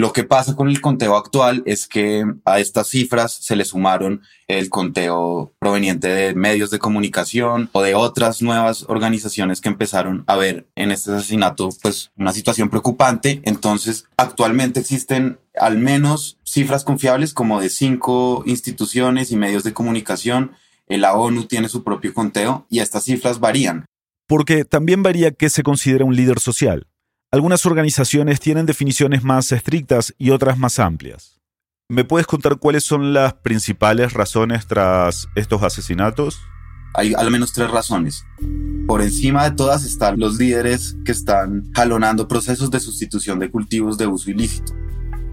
Lo 0.00 0.12
que 0.12 0.22
pasa 0.22 0.54
con 0.54 0.68
el 0.68 0.80
conteo 0.80 1.16
actual 1.16 1.64
es 1.66 1.88
que 1.88 2.24
a 2.44 2.60
estas 2.60 2.86
cifras 2.86 3.32
se 3.32 3.56
le 3.56 3.64
sumaron 3.64 4.22
el 4.46 4.70
conteo 4.70 5.52
proveniente 5.58 6.06
de 6.06 6.36
medios 6.36 6.70
de 6.70 6.78
comunicación 6.78 7.68
o 7.72 7.82
de 7.82 7.96
otras 7.96 8.40
nuevas 8.40 8.84
organizaciones 8.86 9.60
que 9.60 9.68
empezaron 9.68 10.22
a 10.28 10.36
ver 10.36 10.68
en 10.76 10.92
este 10.92 11.10
asesinato 11.10 11.70
pues 11.82 12.12
una 12.16 12.32
situación 12.32 12.70
preocupante. 12.70 13.40
Entonces, 13.42 14.06
actualmente 14.16 14.78
existen 14.78 15.40
al 15.58 15.78
menos 15.78 16.38
cifras 16.44 16.84
confiables 16.84 17.34
como 17.34 17.60
de 17.60 17.68
cinco 17.68 18.44
instituciones 18.46 19.32
y 19.32 19.36
medios 19.36 19.64
de 19.64 19.72
comunicación. 19.72 20.52
La 20.86 21.14
ONU 21.14 21.46
tiene 21.46 21.68
su 21.68 21.82
propio 21.82 22.14
conteo 22.14 22.66
y 22.70 22.78
estas 22.78 23.02
cifras 23.02 23.40
varían. 23.40 23.84
Porque 24.28 24.64
también 24.64 25.02
varía 25.02 25.32
qué 25.32 25.50
se 25.50 25.64
considera 25.64 26.04
un 26.04 26.14
líder 26.14 26.38
social. 26.38 26.86
Algunas 27.30 27.66
organizaciones 27.66 28.40
tienen 28.40 28.64
definiciones 28.64 29.22
más 29.22 29.52
estrictas 29.52 30.14
y 30.16 30.30
otras 30.30 30.56
más 30.56 30.78
amplias. 30.78 31.42
¿Me 31.90 32.04
puedes 32.04 32.26
contar 32.26 32.56
cuáles 32.56 32.84
son 32.84 33.12
las 33.12 33.34
principales 33.34 34.14
razones 34.14 34.66
tras 34.66 35.28
estos 35.34 35.62
asesinatos? 35.62 36.40
Hay 36.94 37.12
al 37.12 37.30
menos 37.30 37.52
tres 37.52 37.70
razones. 37.70 38.24
Por 38.86 39.02
encima 39.02 39.44
de 39.44 39.54
todas 39.54 39.84
están 39.84 40.18
los 40.18 40.38
líderes 40.38 40.96
que 41.04 41.12
están 41.12 41.70
jalonando 41.74 42.28
procesos 42.28 42.70
de 42.70 42.80
sustitución 42.80 43.38
de 43.38 43.50
cultivos 43.50 43.98
de 43.98 44.06
uso 44.06 44.30
ilícito. 44.30 44.72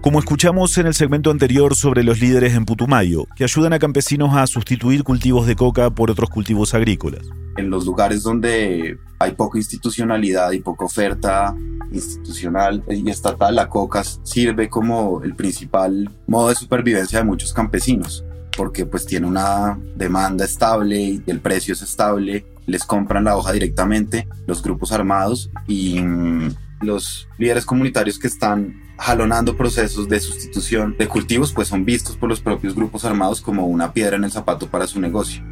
Como 0.06 0.20
escuchamos 0.20 0.78
en 0.78 0.86
el 0.86 0.94
segmento 0.94 1.32
anterior 1.32 1.74
sobre 1.74 2.04
los 2.04 2.20
líderes 2.20 2.54
en 2.54 2.64
Putumayo, 2.64 3.26
que 3.34 3.42
ayudan 3.42 3.72
a 3.72 3.80
campesinos 3.80 4.36
a 4.36 4.46
sustituir 4.46 5.02
cultivos 5.02 5.48
de 5.48 5.56
coca 5.56 5.90
por 5.90 6.12
otros 6.12 6.30
cultivos 6.30 6.74
agrícolas. 6.74 7.26
En 7.56 7.70
los 7.70 7.86
lugares 7.86 8.22
donde 8.22 9.00
hay 9.18 9.32
poca 9.32 9.58
institucionalidad 9.58 10.52
y 10.52 10.60
poca 10.60 10.84
oferta 10.84 11.56
institucional 11.90 12.84
y 12.88 13.10
estatal, 13.10 13.56
la 13.56 13.68
coca 13.68 14.04
sirve 14.04 14.68
como 14.68 15.24
el 15.24 15.34
principal 15.34 16.08
modo 16.28 16.50
de 16.50 16.54
supervivencia 16.54 17.18
de 17.18 17.24
muchos 17.24 17.52
campesinos, 17.52 18.24
porque 18.56 18.86
pues 18.86 19.06
tiene 19.06 19.26
una 19.26 19.76
demanda 19.96 20.44
estable 20.44 21.00
y 21.00 21.22
el 21.26 21.40
precio 21.40 21.74
es 21.74 21.82
estable, 21.82 22.46
les 22.66 22.84
compran 22.84 23.24
la 23.24 23.36
hoja 23.36 23.50
directamente 23.50 24.28
los 24.46 24.62
grupos 24.62 24.92
armados 24.92 25.50
y 25.66 26.00
mm, 26.00 26.54
los 26.82 27.26
líderes 27.38 27.66
comunitarios 27.66 28.20
que 28.20 28.28
están 28.28 28.85
jalonando 28.98 29.56
procesos 29.56 30.08
de 30.08 30.20
sustitución 30.20 30.96
de 30.98 31.08
cultivos 31.08 31.52
pues 31.52 31.68
son 31.68 31.84
vistos 31.84 32.16
por 32.16 32.28
los 32.28 32.40
propios 32.40 32.74
grupos 32.74 33.04
armados 33.04 33.40
como 33.40 33.66
una 33.66 33.92
piedra 33.92 34.16
en 34.16 34.24
el 34.24 34.30
zapato 34.30 34.68
para 34.68 34.86
su 34.86 35.00
negocio. 35.00 35.42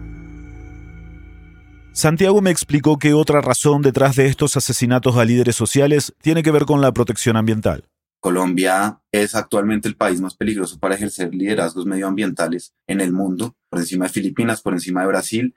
Santiago 1.93 2.41
me 2.43 2.51
explicó 2.51 2.99
que 2.99 3.15
otra 3.15 3.41
razón 3.41 3.81
detrás 3.81 4.17
de 4.17 4.27
estos 4.27 4.57
asesinatos 4.57 5.17
a 5.17 5.25
líderes 5.25 5.55
sociales 5.55 6.13
tiene 6.21 6.43
que 6.43 6.51
ver 6.51 6.65
con 6.65 6.81
la 6.81 6.93
protección 6.93 7.37
ambiental. 7.37 7.85
Colombia 8.19 9.01
es 9.13 9.35
actualmente 9.35 9.87
el 9.87 9.97
país 9.97 10.21
más 10.21 10.35
peligroso 10.35 10.81
para 10.81 10.95
ejercer 10.95 11.35
liderazgos 11.35 11.87
medioambientales 11.87 12.73
en 12.89 13.01
el 13.01 13.13
mundo, 13.13 13.55
por 13.69 13.79
encima 13.79 14.07
de 14.07 14.13
Filipinas, 14.13 14.63
por 14.63 14.73
encima 14.73 15.03
de 15.03 15.07
Brasil, 15.09 15.55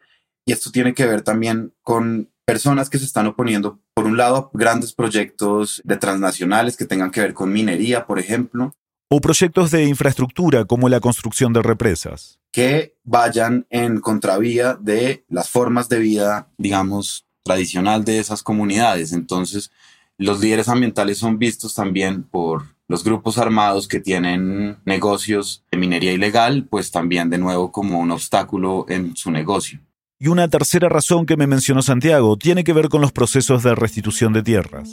y 0.48 0.54
esto 0.54 0.72
tiene 0.72 0.94
que 0.94 1.06
ver 1.06 1.22
también 1.22 1.74
con 1.84 2.32
personas 2.46 2.90
que 2.90 2.98
se 2.98 3.06
están 3.06 3.28
oponiendo, 3.28 3.80
por 3.94 4.06
un 4.06 4.16
lado, 4.16 4.50
a 4.54 4.58
grandes 4.58 4.94
proyectos 4.94 5.82
de 5.84 5.98
transnacionales 5.98 6.78
que 6.78 6.86
tengan 6.86 7.12
que 7.12 7.22
ver 7.22 7.34
con 7.34 7.52
minería, 7.52 8.08
por 8.08 8.18
ejemplo. 8.18 8.74
O 9.10 9.20
proyectos 9.20 9.72
de 9.72 9.84
infraestructura 9.84 10.64
como 10.66 10.88
la 10.88 11.02
construcción 11.02 11.52
de 11.54 11.62
represas 11.62 12.40
que 12.58 12.96
vayan 13.04 13.68
en 13.70 14.00
contravía 14.00 14.74
de 14.74 15.26
las 15.30 15.50
formas 15.50 15.90
de 15.90 16.00
vida, 16.00 16.48
digamos, 16.58 17.28
tradicional 17.44 18.04
de 18.04 18.18
esas 18.18 18.42
comunidades. 18.42 19.14
Entonces, 19.14 19.70
los 20.18 20.40
líderes 20.40 20.68
ambientales 20.68 21.20
son 21.20 21.38
vistos 21.38 21.76
también 21.76 22.24
por 22.24 22.64
los 22.88 23.04
grupos 23.04 23.38
armados 23.38 23.88
que 23.88 24.00
tienen 24.00 24.78
negocios 24.86 25.66
de 25.72 25.78
minería 25.78 26.14
ilegal, 26.14 26.66
pues 26.68 26.90
también 26.90 27.30
de 27.30 27.38
nuevo 27.38 27.72
como 27.72 28.00
un 28.00 28.10
obstáculo 28.10 28.86
en 28.90 29.16
su 29.16 29.30
negocio. 29.30 29.80
Y 30.20 30.30
una 30.30 30.48
tercera 30.48 30.90
razón 30.90 31.28
que 31.28 31.38
me 31.38 31.46
mencionó 31.46 31.84
Santiago 31.84 32.38
tiene 32.38 32.64
que 32.64 32.74
ver 32.74 32.90
con 32.90 33.02
los 33.02 33.12
procesos 33.12 33.62
de 33.62 33.76
restitución 33.76 34.34
de 34.34 34.42
tierras. 34.42 34.90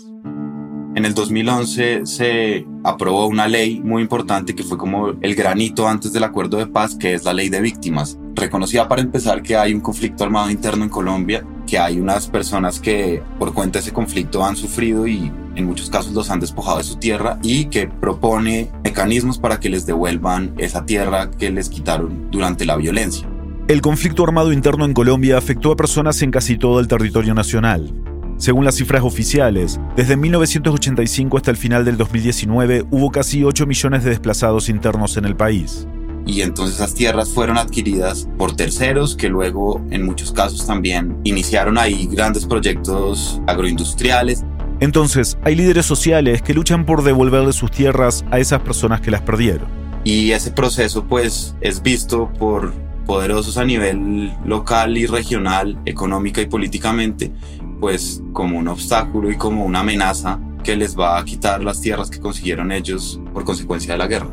En 0.95 1.07
el 1.07 1.15
2011 1.15 2.05
se 2.05 2.67
aprobó 2.85 3.27
una 3.27 3.49
ley 3.49 3.81
muy 3.81 4.03
importante 4.03 4.55
que 4.55 4.63
fue 4.63 4.77
como 4.77 5.15
el 5.23 5.35
granito 5.35 5.89
antes 5.89 6.13
del 6.13 6.25
acuerdo 6.25 6.59
de 6.59 6.67
paz, 6.67 6.95
que 6.95 7.15
es 7.15 7.25
la 7.25 7.33
ley 7.33 7.49
de 7.49 7.63
víctimas. 7.63 8.19
Reconocía 8.35 8.87
para 8.87 9.01
empezar 9.01 9.43
que 9.43 9.57
hay 9.57 9.73
un 9.73 9.81
conflicto 9.81 10.25
armado 10.25 10.51
interno 10.51 10.85
en 10.85 10.91
Colombia, 10.91 11.43
que 11.67 11.79
hay 11.79 11.99
unas 11.99 12.29
personas 12.29 12.79
que 12.79 13.23
por 13.39 13.55
cuenta 13.55 13.79
de 13.79 13.85
ese 13.85 13.95
conflicto 13.95 14.45
han 14.45 14.57
sufrido 14.57 15.07
y 15.07 15.33
en 15.55 15.65
muchos 15.65 15.89
casos 15.89 16.13
los 16.13 16.31
han 16.31 16.41
despojado 16.41 16.77
de 16.77 16.85
su 16.85 16.97
tierra 16.97 17.39
y 17.43 17.65
que 17.67 17.89
propone 17.89 18.71
mecanismos 18.85 19.39
para 19.39 19.59
que 19.59 19.71
les 19.71 19.87
devuelvan 19.87 20.55
esa 20.59 20.85
tierra 20.85 21.31
que 21.31 21.51
les 21.51 21.71
quitaron 21.71 22.31
durante 22.31 22.67
la 22.67 22.77
violencia. 22.77 23.27
El 23.67 23.81
conflicto 23.81 24.23
armado 24.25 24.53
interno 24.53 24.85
en 24.85 24.93
Colombia 24.93 25.39
afectó 25.39 25.73
a 25.73 25.77
personas 25.77 26.21
en 26.21 26.31
casi 26.31 26.59
todo 26.59 26.81
el 26.81 26.87
territorio 26.87 27.33
nacional. 27.33 27.95
Según 28.37 28.67
las 28.67 28.75
cifras 28.75 29.03
oficiales, 29.03 29.81
desde 29.97 30.19
1985 30.19 31.39
hasta 31.39 31.51
el 31.51 31.57
final 31.57 31.83
del 31.83 31.97
2019 31.97 32.85
hubo 32.91 33.11
casi 33.11 33.43
8 33.43 33.67
millones 33.67 34.05
de 34.05 34.11
desplazados 34.11 34.69
internos 34.69 35.17
en 35.17 35.25
el 35.25 35.35
país. 35.35 35.89
Y 36.27 36.43
entonces 36.43 36.77
esas 36.77 36.95
tierras 36.95 37.31
fueron 37.31 37.57
adquiridas 37.57 38.29
por 38.37 38.55
terceros 38.55 39.17
que 39.17 39.31
luego 39.31 39.83
en 39.91 40.05
muchos 40.05 40.31
casos 40.31 40.67
también 40.67 41.17
iniciaron 41.25 41.79
ahí 41.79 42.07
grandes 42.07 42.45
proyectos 42.45 43.41
agroindustriales. 43.47 44.45
Entonces 44.81 45.39
hay 45.43 45.55
líderes 45.55 45.87
sociales 45.87 46.43
que 46.43 46.53
luchan 46.53 46.85
por 46.85 47.03
devolverle 47.03 47.55
sus 47.55 47.71
tierras 47.71 48.27
a 48.31 48.39
esas 48.41 48.61
personas 48.61 49.01
que 49.01 49.11
las 49.11 49.23
perdieron. 49.23 49.69
Y 50.05 50.33
ese 50.33 50.51
proceso 50.51 51.07
pues 51.07 51.57
es 51.63 51.83
visto 51.83 52.31
por 52.39 52.84
poderosos 53.07 53.57
a 53.59 53.65
nivel 53.65 54.35
local 54.45 54.97
y 54.97 55.07
regional, 55.07 55.81
económica 55.85 56.41
y 56.41 56.47
políticamente, 56.47 57.33
pues 57.81 58.23
como 58.33 58.59
un 58.59 58.69
obstáculo 58.69 59.31
y 59.31 59.37
como 59.37 59.65
una 59.65 59.81
amenaza 59.81 60.41
que 60.63 60.77
les 60.77 60.99
va 60.99 61.19
a 61.19 61.25
quitar 61.25 61.63
las 61.63 61.81
tierras 61.81 62.11
que 62.11 62.21
consiguieron 62.21 62.73
ellos 62.73 63.21
por 63.33 63.45
consecuencia 63.45 63.93
de 63.93 63.99
la 63.99 64.07
guerra. 64.07 64.31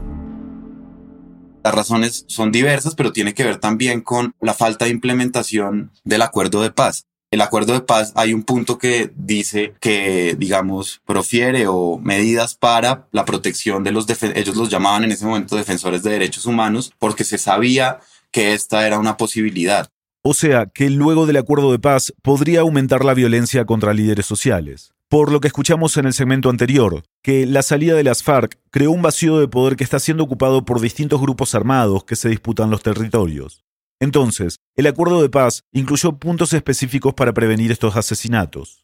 Las 1.64 1.76
razones 1.76 2.26
son 2.28 2.52
diversas, 2.52 2.96
pero 2.96 3.14
tiene 3.14 3.34
que 3.34 3.44
ver 3.44 3.58
también 3.58 4.02
con 4.02 4.34
la 4.42 4.54
falta 4.54 4.86
de 4.86 4.92
implementación 4.92 5.92
del 6.04 6.24
acuerdo 6.24 6.62
de 6.62 6.72
paz. 6.72 7.06
El 7.30 7.42
acuerdo 7.42 7.74
de 7.74 7.82
paz 7.82 8.12
hay 8.16 8.34
un 8.34 8.44
punto 8.44 8.78
que 8.78 9.12
dice 9.16 9.74
que, 9.80 10.36
digamos, 10.38 11.02
profiere 11.06 11.66
o 11.68 11.98
medidas 11.98 12.56
para 12.56 13.08
la 13.12 13.24
protección 13.24 13.84
de 13.84 13.92
los, 13.92 14.06
ellos 14.36 14.58
los 14.58 14.70
llamaban 14.70 15.06
en 15.06 15.12
ese 15.12 15.26
momento 15.26 15.56
defensores 15.56 16.04
de 16.04 16.12
derechos 16.12 16.46
humanos, 16.46 16.94
porque 17.00 17.24
se 17.24 17.38
sabía 17.38 18.00
que 18.32 18.54
esta 18.54 18.86
era 18.88 19.00
una 19.00 19.17
posibilidad. 19.17 19.89
O 20.24 20.34
sea, 20.34 20.67
que 20.67 20.89
luego 20.89 21.26
del 21.26 21.38
acuerdo 21.38 21.72
de 21.72 21.80
paz 21.80 22.13
podría 22.22 22.62
aumentar 22.62 23.04
la 23.04 23.13
violencia 23.13 23.65
contra 23.65 23.94
líderes 23.94 24.26
sociales. 24.26 24.94
Por 25.10 25.32
lo 25.32 25.41
que 25.41 25.48
escuchamos 25.48 25.98
en 25.98 26.06
el 26.06 26.13
segmento 26.13 26.50
anterior, 26.50 27.04
que 27.22 27.46
la 27.46 27.63
salida 27.63 27.96
de 27.96 28.04
las 28.04 28.24
FARC 28.24 28.58
creó 28.70 28.91
un 28.91 29.02
vacío 29.02 29.39
de 29.39 29.48
poder 29.48 29.76
que 29.76 29.84
está 29.84 30.00
siendo 30.00 30.24
ocupado 30.24 30.63
por 30.63 30.80
distintos 30.80 31.20
grupos 31.20 31.54
armados 31.54 32.06
que 32.06 32.15
se 32.15 32.30
disputan 32.30 32.70
los 32.70 32.82
territorios. 32.82 33.65
Entonces, 34.00 34.58
el 34.76 34.88
acuerdo 34.88 35.22
de 35.22 35.30
paz 35.30 35.63
incluyó 35.74 36.13
puntos 36.13 36.54
específicos 36.54 37.13
para 37.13 37.34
prevenir 37.34 37.72
estos 37.72 37.98
asesinatos. 37.98 38.82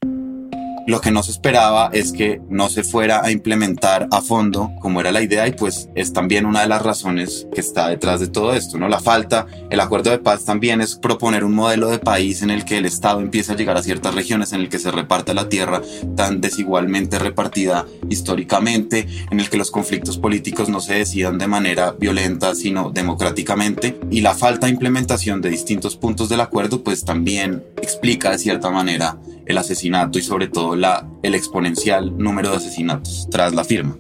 Lo 0.87 1.01
que 1.01 1.11
no 1.11 1.21
se 1.21 1.31
esperaba 1.31 1.89
es 1.91 2.13
que 2.13 2.39
no 2.49 2.69
se 2.69 2.81
fuera 2.81 3.21
a 3.21 3.29
implementar 3.29 4.07
a 4.09 4.21
fondo 4.21 4.71
como 4.79 5.01
era 5.01 5.11
la 5.11 5.21
idea 5.21 5.45
y 5.45 5.51
pues 5.51 5.89
es 5.95 6.13
también 6.13 6.45
una 6.45 6.61
de 6.61 6.69
las 6.69 6.81
razones 6.81 7.45
que 7.53 7.59
está 7.59 7.89
detrás 7.89 8.21
de 8.21 8.29
todo 8.29 8.53
esto, 8.53 8.77
¿no? 8.77 8.87
La 8.87 9.01
falta, 9.01 9.47
el 9.69 9.81
acuerdo 9.81 10.11
de 10.11 10.19
paz 10.19 10.45
también 10.45 10.79
es 10.79 10.95
proponer 10.95 11.43
un 11.43 11.53
modelo 11.53 11.89
de 11.89 11.99
país 11.99 12.41
en 12.41 12.51
el 12.51 12.63
que 12.63 12.77
el 12.77 12.85
Estado 12.85 13.19
empiece 13.19 13.51
a 13.51 13.57
llegar 13.57 13.75
a 13.75 13.83
ciertas 13.83 14.15
regiones, 14.15 14.53
en 14.53 14.61
el 14.61 14.69
que 14.69 14.79
se 14.79 14.89
reparta 14.89 15.33
la 15.33 15.49
tierra 15.49 15.81
tan 16.15 16.39
desigualmente 16.39 17.19
repartida 17.19 17.85
históricamente, 18.09 19.09
en 19.29 19.41
el 19.41 19.49
que 19.49 19.57
los 19.57 19.71
conflictos 19.71 20.17
políticos 20.17 20.69
no 20.69 20.79
se 20.79 20.93
decidan 20.93 21.37
de 21.37 21.47
manera 21.47 21.91
violenta, 21.99 22.55
sino 22.55 22.91
democráticamente. 22.91 23.99
Y 24.09 24.21
la 24.21 24.35
falta 24.35 24.67
de 24.67 24.71
implementación 24.71 25.41
de 25.41 25.49
distintos 25.49 25.97
puntos 25.97 26.29
del 26.29 26.39
acuerdo 26.39 26.81
pues 26.81 27.03
también 27.03 27.61
explica 27.81 28.31
de 28.31 28.37
cierta 28.37 28.69
manera 28.69 29.17
el 29.47 29.57
asesinato 29.57 30.19
y 30.19 30.21
sobre 30.21 30.47
todo 30.47 30.75
la, 30.75 31.09
el 31.23 31.35
exponencial 31.35 32.17
número 32.17 32.51
de 32.51 32.57
asesinatos 32.57 33.27
tras 33.31 33.53
la 33.53 33.63
firma. 33.63 33.95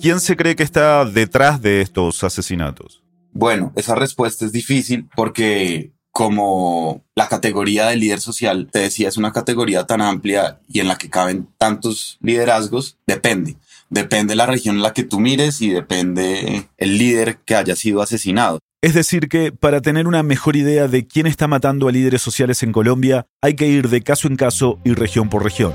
¿Quién 0.00 0.20
se 0.20 0.36
cree 0.36 0.54
que 0.54 0.62
está 0.62 1.04
detrás 1.04 1.60
de 1.60 1.80
estos 1.80 2.22
asesinatos? 2.22 3.02
Bueno, 3.32 3.72
esa 3.76 3.94
respuesta 3.94 4.44
es 4.44 4.52
difícil 4.52 5.08
porque 5.14 5.92
como 6.12 7.04
la 7.14 7.28
categoría 7.28 7.86
de 7.86 7.96
líder 7.96 8.20
social, 8.20 8.68
te 8.72 8.80
decía, 8.80 9.08
es 9.08 9.16
una 9.16 9.32
categoría 9.32 9.86
tan 9.86 10.00
amplia 10.00 10.60
y 10.68 10.80
en 10.80 10.88
la 10.88 10.96
que 10.96 11.10
caben 11.10 11.48
tantos 11.58 12.18
liderazgos, 12.20 12.98
depende. 13.06 13.56
Depende 13.90 14.34
la 14.34 14.46
región 14.46 14.76
en 14.76 14.82
la 14.82 14.92
que 14.92 15.04
tú 15.04 15.20
mires 15.20 15.60
y 15.62 15.70
depende 15.70 16.68
el 16.76 16.98
líder 16.98 17.38
que 17.44 17.54
haya 17.54 17.76
sido 17.76 18.02
asesinado. 18.02 18.58
Es 18.80 18.94
decir, 18.94 19.28
que 19.28 19.50
para 19.50 19.80
tener 19.80 20.06
una 20.06 20.22
mejor 20.22 20.54
idea 20.54 20.86
de 20.86 21.04
quién 21.04 21.26
está 21.26 21.48
matando 21.48 21.88
a 21.88 21.92
líderes 21.92 22.22
sociales 22.22 22.62
en 22.62 22.70
Colombia, 22.70 23.26
hay 23.42 23.54
que 23.54 23.66
ir 23.66 23.88
de 23.88 24.02
caso 24.02 24.28
en 24.28 24.36
caso 24.36 24.78
y 24.84 24.92
región 24.92 25.28
por 25.28 25.42
región. 25.42 25.72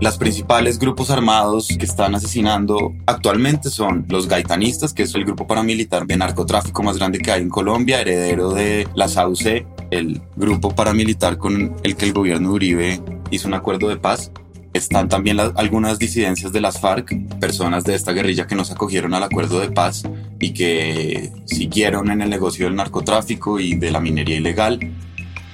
Las 0.00 0.16
principales 0.16 0.78
grupos 0.78 1.10
armados 1.10 1.66
que 1.76 1.84
están 1.84 2.14
asesinando 2.14 2.94
actualmente 3.06 3.68
son 3.68 4.06
los 4.08 4.28
gaitanistas, 4.28 4.94
que 4.94 5.02
es 5.02 5.14
el 5.16 5.24
grupo 5.24 5.48
paramilitar 5.48 6.06
de 6.06 6.16
narcotráfico 6.16 6.84
más 6.84 6.98
grande 6.98 7.18
que 7.18 7.32
hay 7.32 7.42
en 7.42 7.48
Colombia, 7.48 8.00
heredero 8.00 8.52
de 8.52 8.86
la 8.94 9.08
SAUC, 9.08 9.66
el 9.90 10.22
grupo 10.36 10.72
paramilitar 10.72 11.36
con 11.36 11.74
el 11.82 11.96
que 11.96 12.04
el 12.04 12.12
gobierno 12.12 12.50
de 12.50 12.54
Uribe 12.54 13.02
hizo 13.32 13.48
un 13.48 13.54
acuerdo 13.54 13.88
de 13.88 13.96
paz. 13.96 14.30
Están 14.72 15.08
también 15.08 15.40
algunas 15.40 15.98
disidencias 15.98 16.52
de 16.52 16.60
las 16.60 16.80
FARC, 16.80 17.16
personas 17.40 17.82
de 17.84 17.96
esta 17.96 18.12
guerrilla 18.12 18.46
que 18.46 18.54
no 18.54 18.64
se 18.64 18.74
acogieron 18.74 19.14
al 19.14 19.24
acuerdo 19.24 19.58
de 19.58 19.70
paz 19.70 20.04
y 20.38 20.52
que 20.52 21.32
siguieron 21.44 22.10
en 22.10 22.22
el 22.22 22.30
negocio 22.30 22.66
del 22.66 22.76
narcotráfico 22.76 23.58
y 23.58 23.74
de 23.74 23.90
la 23.90 24.00
minería 24.00 24.36
ilegal. 24.36 24.78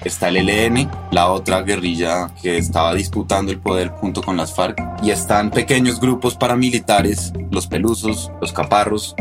Está 0.04 0.28
el 0.28 0.48
ELN, 0.48 0.90
la 1.10 1.30
otra 1.30 1.62
guerrilla 1.62 2.30
que 2.40 2.58
estaba 2.58 2.94
disputando 2.94 3.50
el 3.50 3.58
poder 3.58 3.88
junto 3.88 4.22
con 4.22 4.36
las 4.36 4.54
FARC, 4.54 4.78
y 5.02 5.10
están 5.10 5.50
pequeños 5.50 5.98
grupos 5.98 6.36
paramilitares, 6.36 7.32
los 7.50 7.66
pelusos, 7.66 8.30
los 8.40 8.52
caparros, 8.52 9.16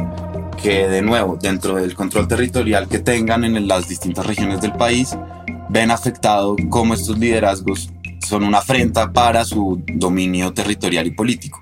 que 0.61 0.87
de 0.87 1.01
nuevo, 1.01 1.37
dentro 1.41 1.75
del 1.75 1.95
control 1.95 2.27
territorial 2.27 2.87
que 2.87 2.99
tengan 2.99 3.45
en 3.45 3.67
las 3.67 3.87
distintas 3.87 4.27
regiones 4.27 4.61
del 4.61 4.73
país, 4.73 5.17
ven 5.69 5.89
afectado 5.89 6.55
cómo 6.69 6.93
estos 6.93 7.17
liderazgos 7.17 7.89
son 8.25 8.43
una 8.43 8.59
afrenta 8.59 9.11
para 9.11 9.45
su 9.45 9.83
dominio 9.87 10.53
territorial 10.53 11.07
y 11.07 11.11
político. 11.11 11.61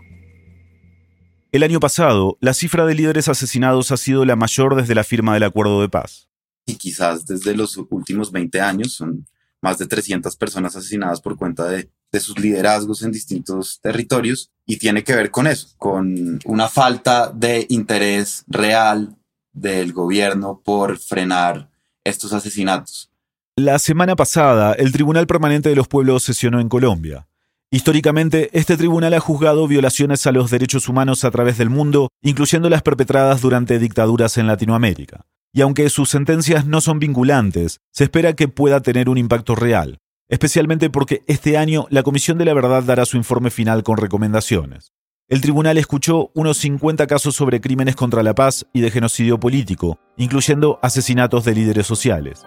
El 1.52 1.64
año 1.64 1.80
pasado, 1.80 2.38
la 2.42 2.54
cifra 2.54 2.86
de 2.86 2.96
líderes 2.96 3.30
asesinados 3.30 3.92
ha 3.92 3.98
sido 3.98 4.26
la 4.26 4.36
mayor 4.36 4.76
desde 4.76 4.96
la 4.96 5.04
firma 5.04 5.34
del 5.34 5.44
acuerdo 5.44 5.82
de 5.82 5.90
paz 5.90 6.30
y 6.66 6.76
quizás 6.76 7.26
desde 7.26 7.56
los 7.56 7.78
últimos 7.78 8.32
20 8.32 8.62
años 8.62 8.94
son 8.94 9.26
más 9.62 9.78
de 9.78 9.88
300 9.88 10.36
personas 10.36 10.76
asesinadas 10.76 11.22
por 11.22 11.38
cuenta 11.38 11.66
de, 11.68 11.90
de 12.12 12.20
sus 12.20 12.38
liderazgos 12.38 13.02
en 13.02 13.12
distintos 13.12 13.80
territorios 13.82 14.52
y 14.66 14.78
tiene 14.78 15.04
que 15.04 15.16
ver 15.16 15.32
con 15.32 15.48
eso, 15.48 15.70
con 15.78 16.40
una 16.46 16.68
falta 16.68 17.32
de 17.32 17.66
interés 17.70 18.44
real 18.48 19.16
del 19.54 19.94
gobierno 19.94 20.62
por 20.64 20.98
frenar 20.98 21.70
estos 22.04 22.34
asesinatos. 22.34 23.10
La 23.56 23.78
semana 23.80 24.16
pasada, 24.16 24.74
el 24.74 24.92
Tribunal 24.92 25.28
Permanente 25.28 25.70
de 25.70 25.76
los 25.76 25.88
Pueblos 25.88 26.24
sesionó 26.24 26.60
en 26.60 26.70
Colombia. 26.70 27.28
Históricamente, 27.72 28.50
este 28.54 28.78
tribunal 28.78 29.14
ha 29.14 29.20
juzgado 29.20 29.68
violaciones 29.68 30.26
a 30.28 30.32
los 30.32 30.52
derechos 30.52 30.90
humanos 30.90 31.24
a 31.24 31.32
través 31.32 31.58
del 31.58 31.70
mundo, 31.70 32.10
incluyendo 32.22 32.70
las 32.70 32.82
perpetradas 32.82 33.42
durante 33.42 33.80
dictaduras 33.80 34.38
en 34.38 34.48
Latinoamérica 34.48 35.26
y 35.54 35.62
aunque 35.62 35.90
sus 35.90 36.10
sentencias 36.10 36.66
no 36.66 36.82
son 36.82 37.00
vinculantes, 37.00 37.80
se 37.92 38.06
espera 38.06 38.34
que 38.34 38.48
pueda 38.48 38.82
tener 38.82 39.08
un 39.08 39.20
impacto 39.20 39.56
real, 39.56 40.00
especialmente 40.28 40.90
porque 40.90 41.22
este 41.28 41.58
año 41.58 41.86
la 41.92 42.02
Comisión 42.02 42.40
de 42.40 42.46
la 42.46 42.56
Verdad 42.56 42.84
dará 42.84 43.06
su 43.06 43.18
informe 43.18 43.52
final 43.52 43.84
con 43.84 43.98
recomendaciones. 43.98 44.92
El 45.30 45.42
tribunal 45.42 45.78
escuchó 45.78 46.32
unos 46.34 46.58
50 46.58 47.08
casos 47.08 47.36
sobre 47.36 47.62
crímenes 47.62 47.96
contra 47.96 48.24
la 48.24 48.34
paz 48.34 48.66
y 48.74 48.82
de 48.82 48.92
genocidio 48.92 49.40
político, 49.40 50.00
incluyendo 50.18 50.80
asesinatos 50.82 51.46
de 51.46 51.56
líderes 51.56 51.88
sociales. 51.88 52.46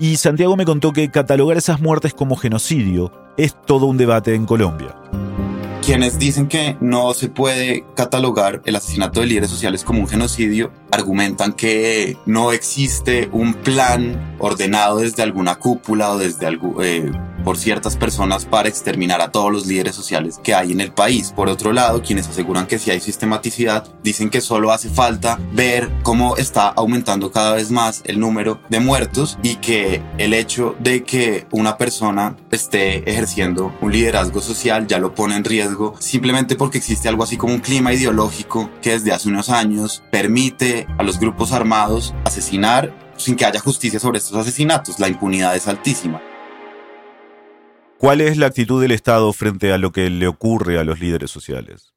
Y 0.00 0.16
Santiago 0.16 0.56
me 0.56 0.64
contó 0.64 0.92
que 0.92 1.10
catalogar 1.10 1.56
esas 1.56 1.80
muertes 1.80 2.14
como 2.14 2.36
genocidio 2.36 3.10
es 3.36 3.54
todo 3.66 3.86
un 3.86 3.96
debate 3.96 4.34
en 4.34 4.46
Colombia. 4.46 4.94
Quienes 5.84 6.18
dicen 6.18 6.46
que 6.46 6.76
no 6.80 7.14
se 7.14 7.28
puede 7.28 7.84
catalogar 7.96 8.60
el 8.64 8.76
asesinato 8.76 9.20
de 9.20 9.26
líderes 9.26 9.50
sociales 9.50 9.82
como 9.82 10.00
un 10.00 10.08
genocidio, 10.08 10.70
argumentan 10.92 11.52
que 11.52 12.16
no 12.26 12.52
existe 12.52 13.28
un 13.32 13.54
plan 13.54 14.36
ordenado 14.38 14.98
desde 14.98 15.22
alguna 15.22 15.56
cúpula 15.56 16.12
o 16.12 16.18
desde 16.18 16.46
algo, 16.46 16.82
eh, 16.82 17.10
por 17.48 17.56
ciertas 17.56 17.96
personas 17.96 18.44
para 18.44 18.68
exterminar 18.68 19.22
a 19.22 19.32
todos 19.32 19.50
los 19.50 19.64
líderes 19.64 19.94
sociales 19.94 20.38
que 20.44 20.54
hay 20.54 20.70
en 20.70 20.82
el 20.82 20.92
país. 20.92 21.32
Por 21.34 21.48
otro 21.48 21.72
lado, 21.72 22.02
quienes 22.02 22.28
aseguran 22.28 22.66
que 22.66 22.78
si 22.78 22.90
hay 22.90 23.00
sistematicidad, 23.00 23.88
dicen 24.02 24.28
que 24.28 24.42
solo 24.42 24.70
hace 24.70 24.90
falta 24.90 25.40
ver 25.54 25.90
cómo 26.02 26.36
está 26.36 26.68
aumentando 26.68 27.32
cada 27.32 27.54
vez 27.54 27.70
más 27.70 28.02
el 28.04 28.20
número 28.20 28.60
de 28.68 28.80
muertos 28.80 29.38
y 29.42 29.54
que 29.54 30.02
el 30.18 30.34
hecho 30.34 30.76
de 30.78 31.04
que 31.04 31.46
una 31.50 31.78
persona 31.78 32.36
esté 32.50 33.10
ejerciendo 33.10 33.74
un 33.80 33.92
liderazgo 33.92 34.42
social 34.42 34.86
ya 34.86 34.98
lo 34.98 35.14
pone 35.14 35.34
en 35.34 35.44
riesgo 35.44 35.94
simplemente 36.00 36.54
porque 36.54 36.76
existe 36.76 37.08
algo 37.08 37.24
así 37.24 37.38
como 37.38 37.54
un 37.54 37.60
clima 37.60 37.94
ideológico 37.94 38.68
que 38.82 38.90
desde 38.90 39.12
hace 39.12 39.30
unos 39.30 39.48
años 39.48 40.02
permite 40.12 40.86
a 40.98 41.02
los 41.02 41.18
grupos 41.18 41.52
armados 41.52 42.12
asesinar 42.26 42.92
sin 43.16 43.36
que 43.36 43.46
haya 43.46 43.58
justicia 43.58 43.98
sobre 43.98 44.18
estos 44.18 44.36
asesinatos. 44.36 45.00
La 45.00 45.08
impunidad 45.08 45.56
es 45.56 45.66
altísima. 45.66 46.20
¿Cuál 47.98 48.20
es 48.20 48.36
la 48.36 48.46
actitud 48.46 48.80
del 48.80 48.92
Estado 48.92 49.32
frente 49.32 49.72
a 49.72 49.78
lo 49.78 49.90
que 49.90 50.08
le 50.08 50.28
ocurre 50.28 50.78
a 50.78 50.84
los 50.84 51.00
líderes 51.00 51.32
sociales? 51.32 51.94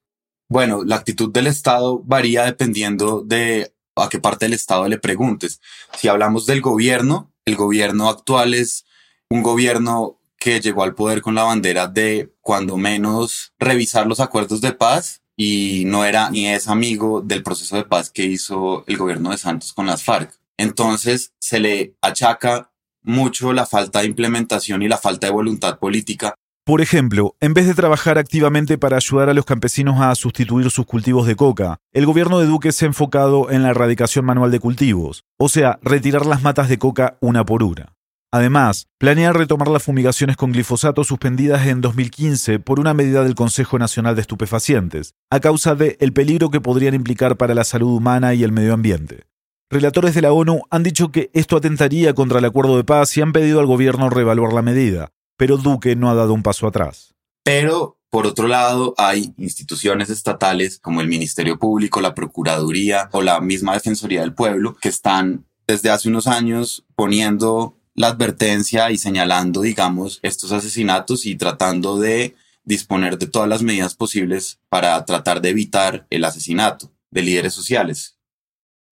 Bueno, 0.49 0.83
la 0.83 0.95
actitud 0.95 1.31
del 1.31 1.45
Estado 1.45 2.01
varía 2.03 2.43
dependiendo 2.43 3.21
de 3.21 3.71
a 3.95 4.09
qué 4.09 4.19
parte 4.19 4.45
del 4.45 4.53
Estado 4.53 4.87
le 4.87 4.97
preguntes. 4.97 5.61
Si 5.95 6.07
hablamos 6.07 6.47
del 6.47 6.59
gobierno, 6.59 7.31
el 7.45 7.55
gobierno 7.55 8.09
actual 8.09 8.55
es 8.55 8.83
un 9.29 9.43
gobierno 9.43 10.19
que 10.39 10.59
llegó 10.59 10.81
al 10.81 10.95
poder 10.95 11.21
con 11.21 11.35
la 11.35 11.43
bandera 11.43 11.87
de, 11.87 12.33
cuando 12.41 12.77
menos, 12.77 13.53
revisar 13.59 14.07
los 14.07 14.19
acuerdos 14.19 14.59
de 14.59 14.73
paz 14.73 15.21
y 15.37 15.83
no 15.85 16.03
era 16.03 16.31
ni 16.31 16.47
es 16.47 16.67
amigo 16.67 17.21
del 17.21 17.43
proceso 17.43 17.75
de 17.75 17.85
paz 17.85 18.09
que 18.09 18.23
hizo 18.23 18.83
el 18.87 18.97
gobierno 18.97 19.29
de 19.29 19.37
Santos 19.37 19.71
con 19.71 19.85
las 19.85 20.03
FARC. 20.03 20.33
Entonces 20.57 21.33
se 21.37 21.59
le 21.59 21.95
achaca 22.01 22.70
mucho 23.03 23.53
la 23.53 23.65
falta 23.65 23.99
de 23.99 24.07
implementación 24.07 24.81
y 24.81 24.87
la 24.87 24.97
falta 24.97 25.27
de 25.27 25.33
voluntad 25.33 25.79
política. 25.79 26.35
Por 26.63 26.79
ejemplo, 26.79 27.35
en 27.39 27.55
vez 27.55 27.65
de 27.65 27.73
trabajar 27.73 28.19
activamente 28.19 28.77
para 28.77 28.97
ayudar 28.97 29.29
a 29.29 29.33
los 29.33 29.45
campesinos 29.45 29.99
a 29.99 30.13
sustituir 30.13 30.69
sus 30.69 30.85
cultivos 30.85 31.25
de 31.25 31.35
coca, 31.35 31.77
el 31.91 32.05
gobierno 32.05 32.39
de 32.39 32.45
Duque 32.45 32.71
se 32.71 32.85
ha 32.85 32.87
enfocado 32.87 33.49
en 33.49 33.63
la 33.63 33.71
erradicación 33.71 34.25
manual 34.25 34.51
de 34.51 34.59
cultivos, 34.59 35.23
o 35.39 35.49
sea, 35.49 35.79
retirar 35.81 36.27
las 36.27 36.43
matas 36.43 36.69
de 36.69 36.77
coca 36.77 37.17
una 37.19 37.45
por 37.45 37.63
una. 37.63 37.93
Además, 38.31 38.87
planea 38.97 39.33
retomar 39.33 39.67
las 39.67 39.83
fumigaciones 39.83 40.37
con 40.37 40.53
glifosato 40.53 41.03
suspendidas 41.03 41.67
en 41.67 41.81
2015 41.81 42.59
por 42.59 42.79
una 42.79 42.93
medida 42.93 43.23
del 43.23 43.35
Consejo 43.35 43.77
Nacional 43.77 44.15
de 44.15 44.21
Estupefacientes, 44.21 45.15
a 45.29 45.41
causa 45.41 45.75
de 45.75 45.97
el 45.99 46.13
peligro 46.13 46.49
que 46.49 46.61
podrían 46.61 46.93
implicar 46.93 47.35
para 47.35 47.55
la 47.55 47.65
salud 47.65 47.93
humana 47.93 48.33
y 48.33 48.43
el 48.43 48.53
medio 48.53 48.73
ambiente. 48.73 49.25
Relatores 49.71 50.13
de 50.13 50.21
la 50.21 50.33
ONU 50.33 50.63
han 50.69 50.83
dicho 50.83 51.13
que 51.13 51.31
esto 51.31 51.55
atentaría 51.55 52.13
contra 52.13 52.39
el 52.39 52.45
acuerdo 52.45 52.75
de 52.75 52.83
paz 52.83 53.15
y 53.15 53.21
han 53.21 53.31
pedido 53.31 53.61
al 53.61 53.67
gobierno 53.67 54.09
reevaluar 54.09 54.51
la 54.51 54.61
medida, 54.61 55.13
pero 55.37 55.55
Duque 55.55 55.95
no 55.95 56.09
ha 56.09 56.13
dado 56.13 56.33
un 56.33 56.43
paso 56.43 56.67
atrás. 56.67 57.15
Pero, 57.45 57.97
por 58.09 58.27
otro 58.27 58.49
lado, 58.49 58.93
hay 58.97 59.33
instituciones 59.37 60.09
estatales 60.09 60.77
como 60.77 60.99
el 60.99 61.07
Ministerio 61.07 61.57
Público, 61.57 62.01
la 62.01 62.13
Procuraduría 62.13 63.07
o 63.13 63.21
la 63.21 63.39
misma 63.39 63.71
Defensoría 63.71 64.19
del 64.19 64.33
Pueblo 64.33 64.75
que 64.75 64.89
están 64.89 65.45
desde 65.65 65.89
hace 65.89 66.09
unos 66.09 66.27
años 66.27 66.83
poniendo 66.97 67.77
la 67.95 68.07
advertencia 68.07 68.91
y 68.91 68.97
señalando, 68.97 69.61
digamos, 69.61 70.19
estos 70.21 70.51
asesinatos 70.51 71.25
y 71.25 71.37
tratando 71.37 71.97
de 71.97 72.35
disponer 72.65 73.17
de 73.17 73.27
todas 73.27 73.47
las 73.47 73.63
medidas 73.63 73.95
posibles 73.95 74.59
para 74.67 75.05
tratar 75.05 75.41
de 75.41 75.51
evitar 75.51 76.07
el 76.09 76.25
asesinato 76.25 76.91
de 77.09 77.21
líderes 77.21 77.53
sociales. 77.53 78.17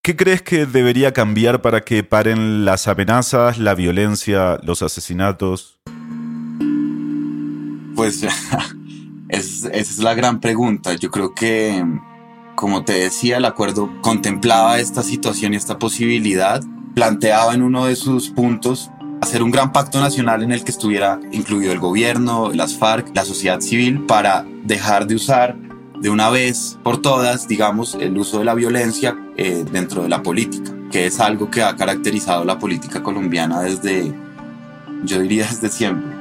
¿Qué 0.09 0.17
crees 0.17 0.41
que 0.41 0.65
debería 0.65 1.13
cambiar 1.13 1.61
para 1.61 1.83
que 1.83 2.03
paren 2.03 2.65
las 2.65 2.89
amenazas, 2.89 3.59
la 3.59 3.75
violencia, 3.75 4.59
los 4.63 4.81
asesinatos? 4.81 5.77
Pues 7.95 8.23
esa 9.29 9.69
es 9.71 9.99
la 9.99 10.15
gran 10.15 10.41
pregunta. 10.41 10.95
Yo 10.95 11.11
creo 11.11 11.35
que, 11.35 11.85
como 12.55 12.87
te 12.87 12.95
decía, 12.95 13.37
el 13.37 13.45
acuerdo 13.45 13.91
contemplaba 14.01 14.79
esta 14.79 15.03
situación 15.03 15.53
y 15.53 15.59
esta 15.59 15.79
posibilidad. 15.79 16.63
Planteaba 16.95 17.53
en 17.53 17.61
uno 17.61 17.85
de 17.85 17.95
sus 17.95 18.31
puntos 18.31 18.91
hacer 19.21 19.43
un 19.43 19.51
gran 19.51 19.73
pacto 19.73 20.01
nacional 20.01 20.43
en 20.43 20.53
el 20.53 20.65
que 20.65 20.71
estuviera 20.71 21.21
incluido 21.33 21.71
el 21.71 21.81
gobierno, 21.81 22.51
las 22.55 22.79
FARC, 22.79 23.15
la 23.15 23.27
sociedad 23.27 23.61
civil, 23.61 24.07
para 24.07 24.47
dejar 24.65 25.07
de 25.07 25.17
usar 25.17 25.68
de 26.01 26.11
una 26.11 26.31
vez 26.31 26.79
por 26.83 27.03
todas, 27.03 27.49
digamos, 27.49 27.95
el 27.95 28.17
uso 28.17 28.39
de 28.39 28.45
la 28.45 28.55
violencia 28.55 29.17
eh, 29.37 29.65
dentro 29.71 30.03
de 30.03 30.09
la 30.09 30.23
política, 30.23 30.73
que 30.91 31.07
es 31.07 31.21
algo 31.21 31.51
que 31.51 31.63
ha 31.63 31.77
caracterizado 31.77 32.45
la 32.45 32.59
política 32.59 33.03
colombiana 33.03 33.61
desde, 33.61 34.15
yo 35.05 35.21
diría 35.21 35.47
desde 35.47 35.69
siempre. 35.69 36.17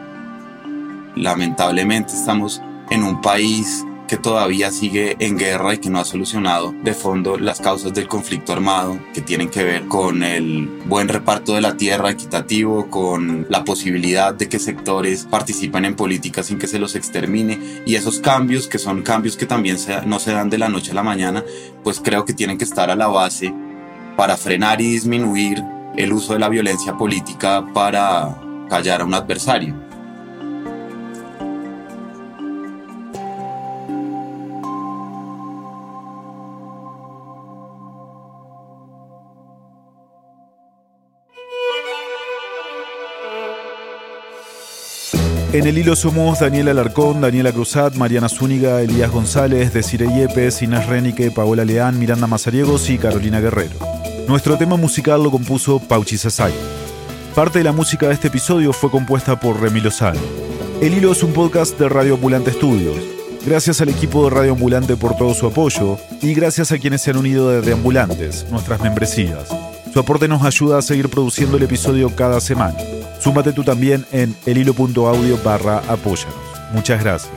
Lamentablemente 1.15 2.13
estamos 2.13 2.61
en 2.89 3.03
un 3.03 3.21
país 3.21 3.83
que 4.07 4.17
todavía 4.17 4.71
sigue 4.71 5.15
en 5.19 5.37
guerra 5.37 5.73
y 5.73 5.77
que 5.79 5.89
no 5.89 5.99
ha 5.99 6.05
solucionado 6.05 6.73
de 6.83 6.93
fondo 6.93 7.37
las 7.37 7.59
causas 7.59 7.93
del 7.93 8.07
conflicto 8.07 8.53
armado 8.53 8.99
que 9.13 9.21
tienen 9.21 9.49
que 9.49 9.63
ver 9.63 9.87
con 9.87 10.23
el 10.23 10.67
buen 10.85 11.09
reparto 11.09 11.53
de 11.53 11.61
la 11.61 11.77
tierra 11.77 12.11
equitativo, 12.11 12.89
con 12.89 13.45
la 13.49 13.63
posibilidad 13.63 14.33
de 14.33 14.49
que 14.49 14.59
sectores 14.59 15.25
participen 15.25 15.85
en 15.85 15.95
política 15.95 16.43
sin 16.43 16.57
que 16.57 16.67
se 16.67 16.79
los 16.79 16.95
extermine 16.95 17.59
y 17.85 17.95
esos 17.95 18.19
cambios 18.19 18.67
que 18.67 18.79
son 18.79 19.01
cambios 19.03 19.37
que 19.37 19.45
también 19.45 19.77
no 20.05 20.19
se 20.19 20.31
dan 20.31 20.49
de 20.49 20.57
la 20.57 20.69
noche 20.69 20.91
a 20.91 20.95
la 20.95 21.03
mañana, 21.03 21.43
pues 21.83 21.99
creo 21.99 22.25
que 22.25 22.33
tienen 22.33 22.57
que 22.57 22.63
estar 22.63 22.89
a 22.89 22.95
la 22.95 23.07
base 23.07 23.53
para 24.15 24.37
frenar 24.37 24.81
y 24.81 24.89
disminuir 24.91 25.63
el 25.95 26.13
uso 26.13 26.33
de 26.33 26.39
la 26.39 26.49
violencia 26.49 26.97
política 26.97 27.65
para 27.73 28.39
callar 28.69 29.01
a 29.01 29.05
un 29.05 29.13
adversario. 29.13 29.86
En 45.57 45.65
el 45.65 45.75
hilo 45.75 45.95
somos 45.95 46.39
Daniela 46.39 46.69
Alarcón, 46.69 47.19
Daniela 47.19 47.51
Cruzat, 47.51 47.95
Mariana 47.95 48.29
Zúñiga, 48.29 48.79
Elías 48.83 49.09
González, 49.09 49.73
Desiree 49.73 50.07
Yepes, 50.13 50.61
Inés 50.61 50.85
Renique, 50.85 51.31
Paola 51.31 51.65
Leán, 51.65 51.97
Miranda 51.97 52.27
Mazariegos 52.27 52.91
y 52.91 52.99
Carolina 52.99 53.39
Guerrero. 53.39 53.75
Nuestro 54.27 54.55
tema 54.55 54.77
musical 54.77 55.23
lo 55.23 55.31
compuso 55.31 55.79
Pauchi 55.79 56.15
Sasai. 56.15 56.53
Parte 57.33 57.57
de 57.57 57.63
la 57.63 57.71
música 57.71 58.05
de 58.05 58.13
este 58.13 58.27
episodio 58.27 58.71
fue 58.71 58.91
compuesta 58.91 59.39
por 59.39 59.59
Remi 59.59 59.81
Lozano. 59.81 60.19
El 60.79 60.93
Hilo 60.93 61.11
es 61.11 61.23
un 61.23 61.33
podcast 61.33 61.79
de 61.79 61.89
Radio 61.89 62.13
Ambulante 62.13 62.51
Estudios. 62.51 62.97
Gracias 63.43 63.81
al 63.81 63.89
equipo 63.89 64.25
de 64.25 64.35
Radio 64.35 64.51
Ambulante 64.51 64.95
por 64.95 65.17
todo 65.17 65.33
su 65.33 65.47
apoyo 65.47 65.97
y 66.21 66.35
gracias 66.35 66.71
a 66.71 66.77
quienes 66.77 67.01
se 67.01 67.09
han 67.09 67.17
unido 67.17 67.49
desde 67.49 67.73
Ambulantes, 67.73 68.45
nuestras 68.51 68.79
membresías. 68.79 69.49
Su 69.91 69.99
aporte 69.99 70.27
nos 70.27 70.43
ayuda 70.43 70.77
a 70.77 70.83
seguir 70.83 71.09
produciendo 71.09 71.57
el 71.57 71.63
episodio 71.63 72.15
cada 72.15 72.39
semana. 72.41 72.77
Súmate 73.19 73.53
tú 73.53 73.63
también 73.63 74.05
en 74.11 74.35
elhilo.audio 74.45 75.39
barra 75.43 75.81
apóyanos. 75.87 76.35
Muchas 76.71 77.03
gracias. 77.03 77.33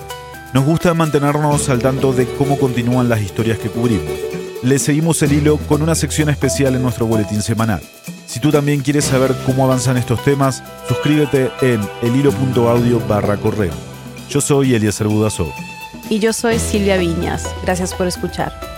Nos 0.53 0.65
gusta 0.65 0.95
mantenernos 0.95 1.69
al 1.69 1.79
tanto 1.79 2.13
de 2.13 2.27
cómo 2.27 2.59
continúan 2.59 3.09
las 3.09 3.21
historias 3.21 3.59
que 3.59 3.69
cubrimos. 3.69 4.11
Le 4.63 4.79
seguimos 4.79 5.23
el 5.23 5.33
hilo 5.33 5.57
con 5.57 5.81
una 5.81 5.95
sección 5.95 6.29
especial 6.29 6.75
en 6.75 6.83
nuestro 6.83 7.07
boletín 7.07 7.41
semanal. 7.41 7.81
Si 8.27 8.41
tú 8.41 8.51
también 8.51 8.81
quieres 8.81 9.07
saber 9.07 9.35
cómo 9.47 9.65
avanzan 9.65 9.97
estos 9.97 10.23
temas, 10.23 10.63
suscríbete 10.87 11.51
en 11.63 11.81
elhilo.audio 12.03 13.01
barra 13.09 13.37
correo. 13.37 13.73
Yo 14.29 14.41
soy 14.41 14.75
Eliezer 14.75 15.09
Budasov. 15.09 15.53
Y 16.09 16.19
yo 16.19 16.33
soy 16.33 16.59
Silvia 16.59 16.97
Viñas. 16.97 17.45
Gracias 17.65 17.95
por 17.95 18.07
escuchar. 18.07 18.70